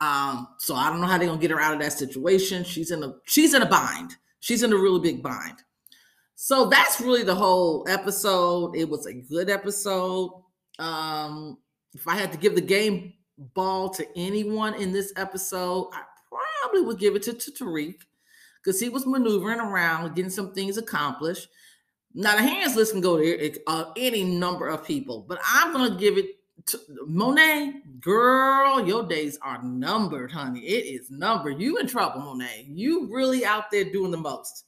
Um, 0.00 0.48
so 0.58 0.74
I 0.74 0.90
don't 0.90 1.00
know 1.00 1.06
how 1.06 1.18
they're 1.18 1.28
gonna 1.28 1.40
get 1.40 1.50
her 1.50 1.60
out 1.60 1.74
of 1.74 1.80
that 1.80 1.92
situation. 1.92 2.64
She's 2.64 2.90
in 2.90 3.02
a 3.02 3.14
she's 3.24 3.54
in 3.54 3.62
a 3.62 3.68
bind. 3.68 4.16
She's 4.40 4.62
in 4.62 4.72
a 4.72 4.76
really 4.76 5.00
big 5.00 5.22
bind. 5.22 5.62
So 6.36 6.66
that's 6.66 7.00
really 7.00 7.24
the 7.24 7.34
whole 7.34 7.84
episode. 7.88 8.76
It 8.76 8.88
was 8.88 9.06
a 9.06 9.14
good 9.14 9.50
episode. 9.50 10.44
Um, 10.78 11.58
if 11.92 12.06
I 12.06 12.14
had 12.14 12.30
to 12.30 12.38
give 12.38 12.54
the 12.54 12.60
game 12.60 13.14
ball 13.54 13.88
to 13.90 14.06
anyone 14.16 14.74
in 14.74 14.92
this 14.92 15.12
episode, 15.16 15.90
I 15.92 16.02
probably 16.68 16.86
would 16.86 16.98
give 16.98 17.16
it 17.16 17.22
to, 17.24 17.32
to 17.32 17.50
Tariq 17.50 17.96
because 18.62 18.80
he 18.80 18.88
was 18.88 19.06
maneuvering 19.06 19.60
around, 19.60 20.14
getting 20.14 20.30
some 20.30 20.52
things 20.52 20.76
accomplished. 20.76 21.48
Now 22.14 22.36
the 22.36 22.42
hands 22.42 22.76
list 22.76 22.92
can 22.92 23.00
go 23.00 23.18
to 23.18 23.58
uh, 23.66 23.92
any 23.96 24.24
number 24.24 24.68
of 24.68 24.84
people, 24.84 25.24
but 25.28 25.38
I'm 25.44 25.72
gonna 25.72 25.96
give 25.96 26.18
it 26.18 26.26
to 26.66 26.80
Monet. 27.06 27.82
Girl, 28.00 28.86
your 28.86 29.06
days 29.06 29.38
are 29.42 29.62
numbered, 29.62 30.32
honey. 30.32 30.60
It 30.60 31.00
is 31.00 31.10
numbered. 31.10 31.60
You 31.60 31.78
in 31.78 31.86
trouble, 31.86 32.20
Monet. 32.20 32.66
You 32.68 33.08
really 33.12 33.44
out 33.44 33.70
there 33.70 33.84
doing 33.84 34.10
the 34.10 34.16
most. 34.16 34.64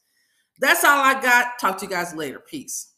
That's 0.59 0.83
all 0.83 0.99
I 0.99 1.21
got. 1.21 1.59
Talk 1.59 1.77
to 1.79 1.85
you 1.85 1.91
guys 1.91 2.13
later. 2.13 2.39
Peace. 2.39 2.90